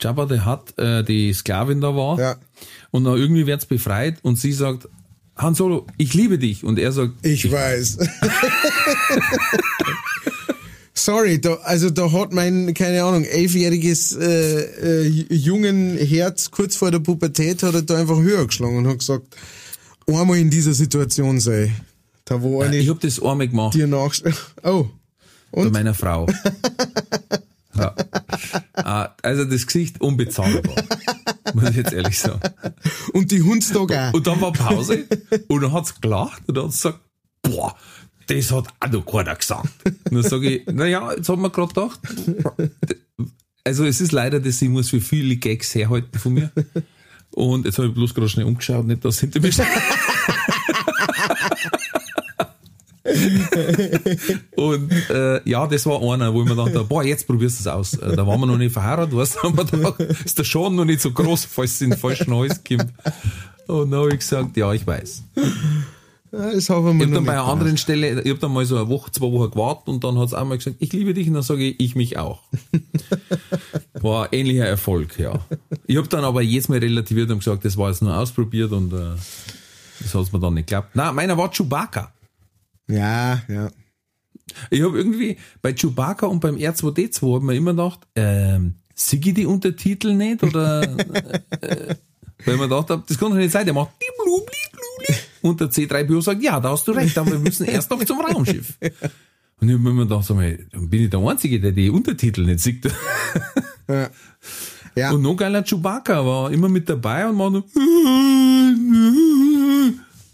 [0.00, 2.18] Jabba the Hutt, äh, die Sklavin da war.
[2.18, 2.36] Ja.
[2.92, 4.88] Und dann irgendwie wird's befreit und sie sagt,
[5.36, 6.64] Han Solo, ich liebe dich.
[6.64, 7.98] Und er sagt, Ich weiß.
[10.98, 16.90] Sorry, da, also da hat mein, keine Ahnung, elfjähriges äh, äh, jungen Herz kurz vor
[16.90, 19.36] der Pubertät hat er da einfach höher geschlagen und hat gesagt,
[20.06, 21.70] einmal in dieser Situation sei.
[22.24, 24.14] Da wo eine ich hab das einmal gemacht dir nach...
[24.64, 24.86] Oh.
[25.52, 26.26] bei meiner Frau.
[27.78, 27.94] ja.
[28.72, 30.74] Ah, Also das Gesicht unbezahlbar.
[31.52, 32.40] Muss ich jetzt ehrlich sagen.
[33.12, 34.14] Und die Hundstag auch.
[34.14, 35.04] Und dann war Pause
[35.48, 37.00] und dann hat's gelacht und dann hat sie gesagt,
[37.42, 37.76] boah,
[38.26, 39.68] das hat auch noch keiner gesagt.
[40.10, 42.00] Dann sage ich, naja, jetzt haben wir gerade gedacht,
[43.64, 46.50] also es ist leider, dass ich muss für viele Gags herhalten von mir.
[47.30, 49.66] Und jetzt habe ich bloß gerade schnell umgeschaut, nicht, dass hinter mir steht.
[54.56, 57.66] Und äh, ja, das war einer, wo ich mir dachte, boah, jetzt probierst du es
[57.66, 57.94] aus.
[57.94, 60.76] Äh, Da waren wir noch nicht verheiratet, weißt du, haben wir gedacht, ist der Schaden
[60.76, 62.86] noch nicht so groß, falls es in den falschen Hals kommt.
[63.66, 65.22] Und dann habe ich gesagt, ja, ich weiß.
[66.32, 68.64] Ja, Das haben wir Ich habe dann bei einer anderen Stelle, ich habe dann mal
[68.64, 71.28] so eine Woche, zwei Wochen gewartet und dann hat es einmal gesagt, ich liebe dich
[71.28, 72.42] und dann sage ich, ich mich auch.
[73.94, 75.40] War ähnlicher Erfolg, ja.
[75.86, 78.92] Ich habe dann aber jedes Mal relativiert und gesagt, das war jetzt nur ausprobiert und
[78.92, 79.14] äh,
[80.00, 80.94] das hat mir dann nicht geklappt.
[80.94, 82.12] Nein, meiner war Chewbacca.
[82.88, 83.70] Ja, ja.
[84.70, 89.46] Ich habe irgendwie bei Chewbacca und beim R2D2 habe mir immer gedacht, ähm, ich die
[89.46, 90.82] Untertitel nicht oder
[91.60, 91.94] äh,
[92.44, 94.85] weil man gedacht hab, das kann doch nicht sein, der macht bliblu, bliblu,
[95.46, 98.20] und der C3PO sagt, ja, da hast du recht, aber wir müssen erst noch zum
[98.20, 98.74] Raumschiff.
[99.60, 102.44] Und ich habe mir gedacht, sag mal, dann bin ich der Einzige, der die Untertitel
[102.44, 102.90] nicht sieht.
[103.88, 104.10] Ja.
[104.96, 105.10] ja.
[105.12, 107.62] Und noch geiler Chewbacca war immer mit dabei und man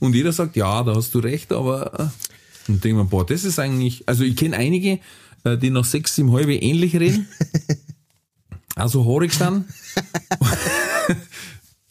[0.01, 3.45] und jeder sagt, ja, da hast du recht, aber äh, und denke mir, boah, das
[3.45, 5.01] ist eigentlich, also ich kenne einige,
[5.45, 7.29] äh, die nach sechs, sieben halbe ähnlich reden,
[8.75, 9.67] also haarig sind.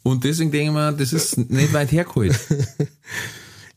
[0.04, 2.40] Und deswegen denke ich mir, das ist nicht weit hergeholt.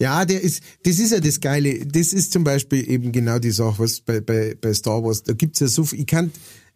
[0.00, 1.86] Ja, der ist, das ist ja das Geile.
[1.86, 5.34] Das ist zum Beispiel eben genau die Sache, was bei, bei, bei Star Wars, da
[5.34, 6.32] gibt's ja so viel, ich kann,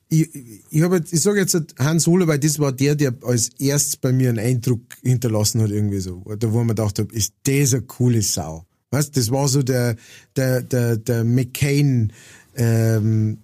[0.09, 0.29] ich,
[0.71, 4.13] ich, hab ich sage jetzt Han Solo, weil das war der, der als erstes bei
[4.13, 6.23] mir einen Eindruck hinterlassen hat, irgendwie so.
[6.39, 8.65] Da wo man gedacht habe, ist das eine coole Sau.
[8.91, 9.97] Weißt, das war so der,
[10.37, 12.13] der, der, der McCain
[12.57, 13.39] ähm,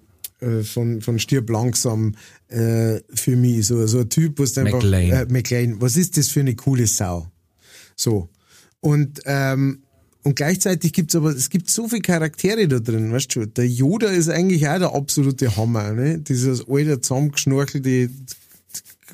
[0.44, 2.14] äh, von, von Stirb langsam
[2.48, 3.66] äh, für mich.
[3.66, 4.82] So, so ein Typ, was einfach.
[4.82, 5.10] McLean.
[5.10, 5.80] Äh, McLean.
[5.80, 7.30] Was ist das für eine coole Sau?
[7.96, 8.28] So.
[8.80, 9.82] Und, ähm,
[10.22, 14.08] und gleichzeitig gibt's aber, es gibt so viele Charaktere da drin, weißt du, der Yoda
[14.08, 16.18] ist eigentlich auch der absolute Hammer, ne?
[16.18, 18.10] Dieses alte, zusammengeschnorchelte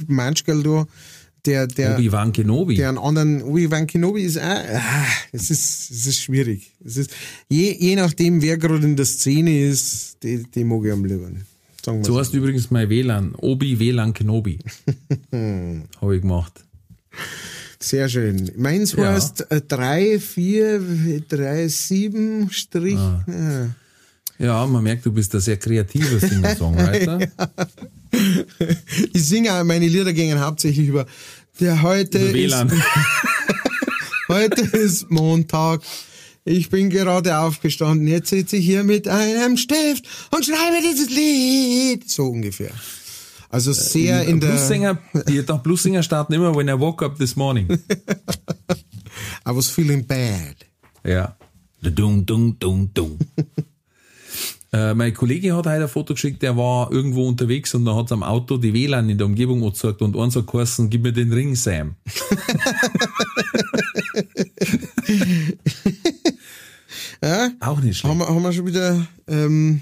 [0.07, 0.87] Manschkel da,
[1.47, 2.77] der, der, Obi-Wan Kenobi.
[2.77, 4.63] der einen anderen, Obi-Wan Kenobi ist ah,
[5.33, 6.73] es ist, es ist schwierig.
[6.85, 7.11] Es ist,
[7.49, 11.47] je, je nachdem, wer gerade in der Szene ist, die, die mag ich am liebsten.
[11.85, 13.35] Sagen wir so heißt übrigens mein WLAN.
[13.37, 14.59] Obi WLAN Kenobi.
[15.33, 16.65] Habe ich gemacht.
[17.79, 18.51] Sehr schön.
[18.57, 19.13] Meins Ja.
[19.15, 22.97] heißt äh, 3, 4, 3, 7 Strich.
[22.97, 23.25] Ah.
[23.27, 23.75] Ja.
[24.39, 27.21] Ja, man merkt, du bist ein sehr kreativer Singer-Songwriter.
[29.13, 31.07] Ich singe meine Lieder gingen hauptsächlich über,
[31.61, 32.83] der heute Über ist, WLAN.
[34.29, 35.83] heute ist Montag.
[36.45, 38.07] Ich bin gerade aufgestanden.
[38.07, 42.11] Jetzt sitze ich hier mit einem Stift und schreibe dieses Lied.
[42.11, 42.73] So ungefähr.
[43.51, 44.99] Also sehr in der, Bluessinger,
[45.29, 47.69] die doch Bluessinger starten immer, when I woke up this morning.
[49.47, 50.57] I was feeling bad.
[51.05, 51.37] Ja.
[51.83, 53.19] Dung, dung, dung, dung.
[54.73, 58.13] äh, mein Kollege hat heute ein Foto geschickt, der war irgendwo unterwegs und da hat
[58.13, 61.33] am Auto die WLAN in der Umgebung angezeigt und eins hat geheißen, gib mir den
[61.33, 61.97] Ring, Sam.
[67.23, 67.51] Ja?
[67.61, 68.11] Auch nicht schlecht.
[68.11, 69.81] Haben wir, haben wir schon wieder, ähm,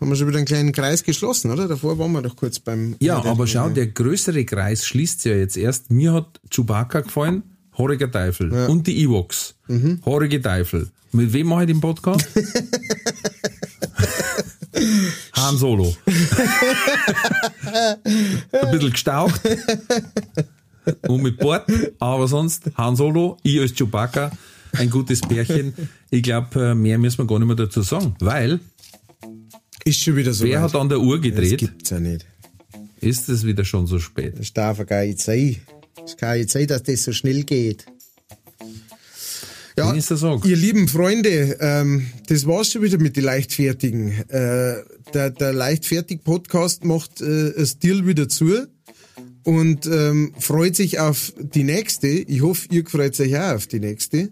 [0.00, 1.68] haben wir schon wieder einen kleinen Kreis geschlossen, oder?
[1.68, 2.96] Davor waren wir doch kurz beim.
[3.00, 5.90] Ja, der- aber schau, der größere Kreis schließt ja jetzt erst.
[5.90, 7.42] Mir hat Chewbacca gefallen,
[7.76, 8.52] Horriger Teufel.
[8.68, 9.54] Und die Ewoks,
[10.04, 10.90] Horrige Teufel.
[11.12, 12.26] Mit wem mache ich den Podcast?
[15.34, 15.94] Han Solo.
[18.52, 19.40] Ein bisschen gestaucht.
[21.08, 21.64] Und mit Bord,
[21.98, 24.30] aber sonst Han Solo, ich als Chewbacca,
[24.72, 25.74] ein gutes Pärchen.
[26.10, 28.60] Ich glaube, mehr müssen wir gar nicht mehr dazu sagen, weil
[29.84, 30.44] Ist schon wieder so.
[30.44, 30.72] wer weit.
[30.72, 31.58] hat an der Uhr Das gedreht?
[31.58, 32.24] gibt's ja nicht.
[33.00, 34.38] Ist es wieder schon so spät?
[34.38, 35.56] Das darf ja gar nicht sein.
[36.04, 37.84] Es kann nicht sein, dass das so schnell geht.
[39.76, 40.44] Ja, so sag.
[40.44, 44.12] ihr lieben Freunde, ähm, das war's schon wieder mit den Leichtfertigen.
[44.28, 44.82] Äh,
[45.14, 48.66] der der Leichtfertig-Podcast macht äh, das Deal wieder zu
[49.44, 52.08] und ähm, freut sich auf die nächste.
[52.08, 54.30] Ich hoffe, ihr freut euch auch auf die nächste.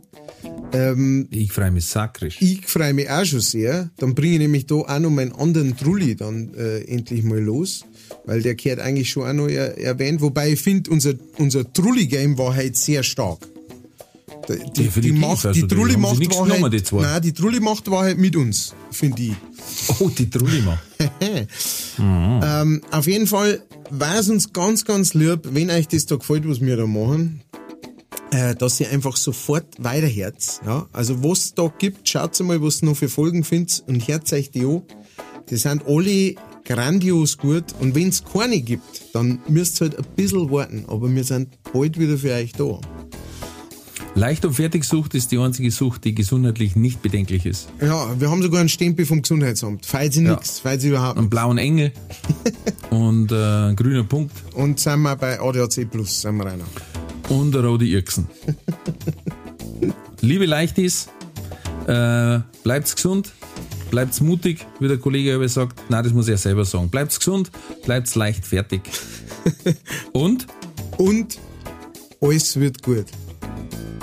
[1.31, 2.41] Ich freue mich sakrisch.
[2.41, 3.91] Ich freue mich auch schon sehr.
[3.97, 7.85] Dann bringe ich nämlich da auch noch meinen anderen Trulli dann äh, endlich mal los.
[8.25, 10.21] Weil der gehört eigentlich schon auch noch er, erwähnt.
[10.21, 13.49] Wobei ich finde, unser, unser Trulli-Game war halt sehr stark.
[14.77, 15.13] Die, die.
[15.13, 17.03] Macht, Also, die Trulli macht war genommen, halt, die zwei.
[17.03, 19.33] nein, die Trulli macht war halt mit uns, finde ich.
[20.01, 20.79] Oh, die Trulima.
[21.99, 26.49] Ähm, auf jeden Fall war es uns ganz, ganz lieb, wenn euch das da gefällt,
[26.49, 27.43] was wir da machen,
[28.31, 30.61] äh, dass ihr einfach sofort weiterhört.
[30.65, 30.87] Ja?
[30.93, 34.33] Also was es da gibt, schaut mal, was ihr noch für Folgen findet und hört
[34.33, 34.83] euch die an.
[35.51, 36.35] Die sind alle
[36.65, 41.13] grandios gut und wenn es keine gibt, dann müsst ihr halt ein bisschen warten, aber
[41.13, 42.81] wir sind bald wieder für euch da.
[44.17, 47.69] Leicht und fertig Sucht ist die einzige Sucht, die gesundheitlich nicht bedenklich ist.
[47.81, 49.87] Ja, wir haben sogar einen Stempel vom Gesundheitsamt.
[49.87, 50.33] Falls sie Ja.
[50.35, 51.93] nix, falls sie überhaupt Einen blauen Engel
[52.91, 56.61] und äh, ein grüner Punkt Und sind wir bei ADAC Plus, sind wir rein.
[57.29, 58.27] und eine rote Irksen.
[60.21, 61.09] Liebe Leichtis,
[61.87, 63.33] äh, bleibt's gesund,
[63.91, 65.81] bleibt's mutig, wie der Kollege aber sagt.
[65.89, 66.91] Nein, das muss er selber sagen.
[66.91, 67.51] Bleibt's gesund,
[67.85, 68.83] bleibt's leicht fertig.
[70.13, 70.47] Und
[70.99, 71.39] Und
[72.21, 73.07] alles wird gut.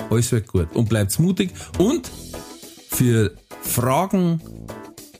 [0.09, 0.69] Alles wird gut.
[0.73, 1.51] Und bleibt's mutig.
[1.77, 2.09] Und
[2.89, 4.41] für Fragen,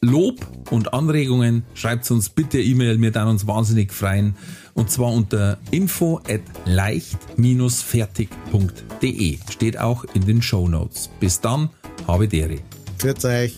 [0.02, 3.02] Lob und Anregungen schreibt uns bitte E-Mail.
[3.02, 4.36] Wir dann uns wahnsinnig freuen.
[4.74, 9.40] Und zwar unter info at leicht-fertig.de.
[9.50, 11.10] Steht auch in den Show Notes.
[11.20, 11.70] Bis dann,
[12.08, 12.62] habe Deri.
[12.98, 13.58] Für euch.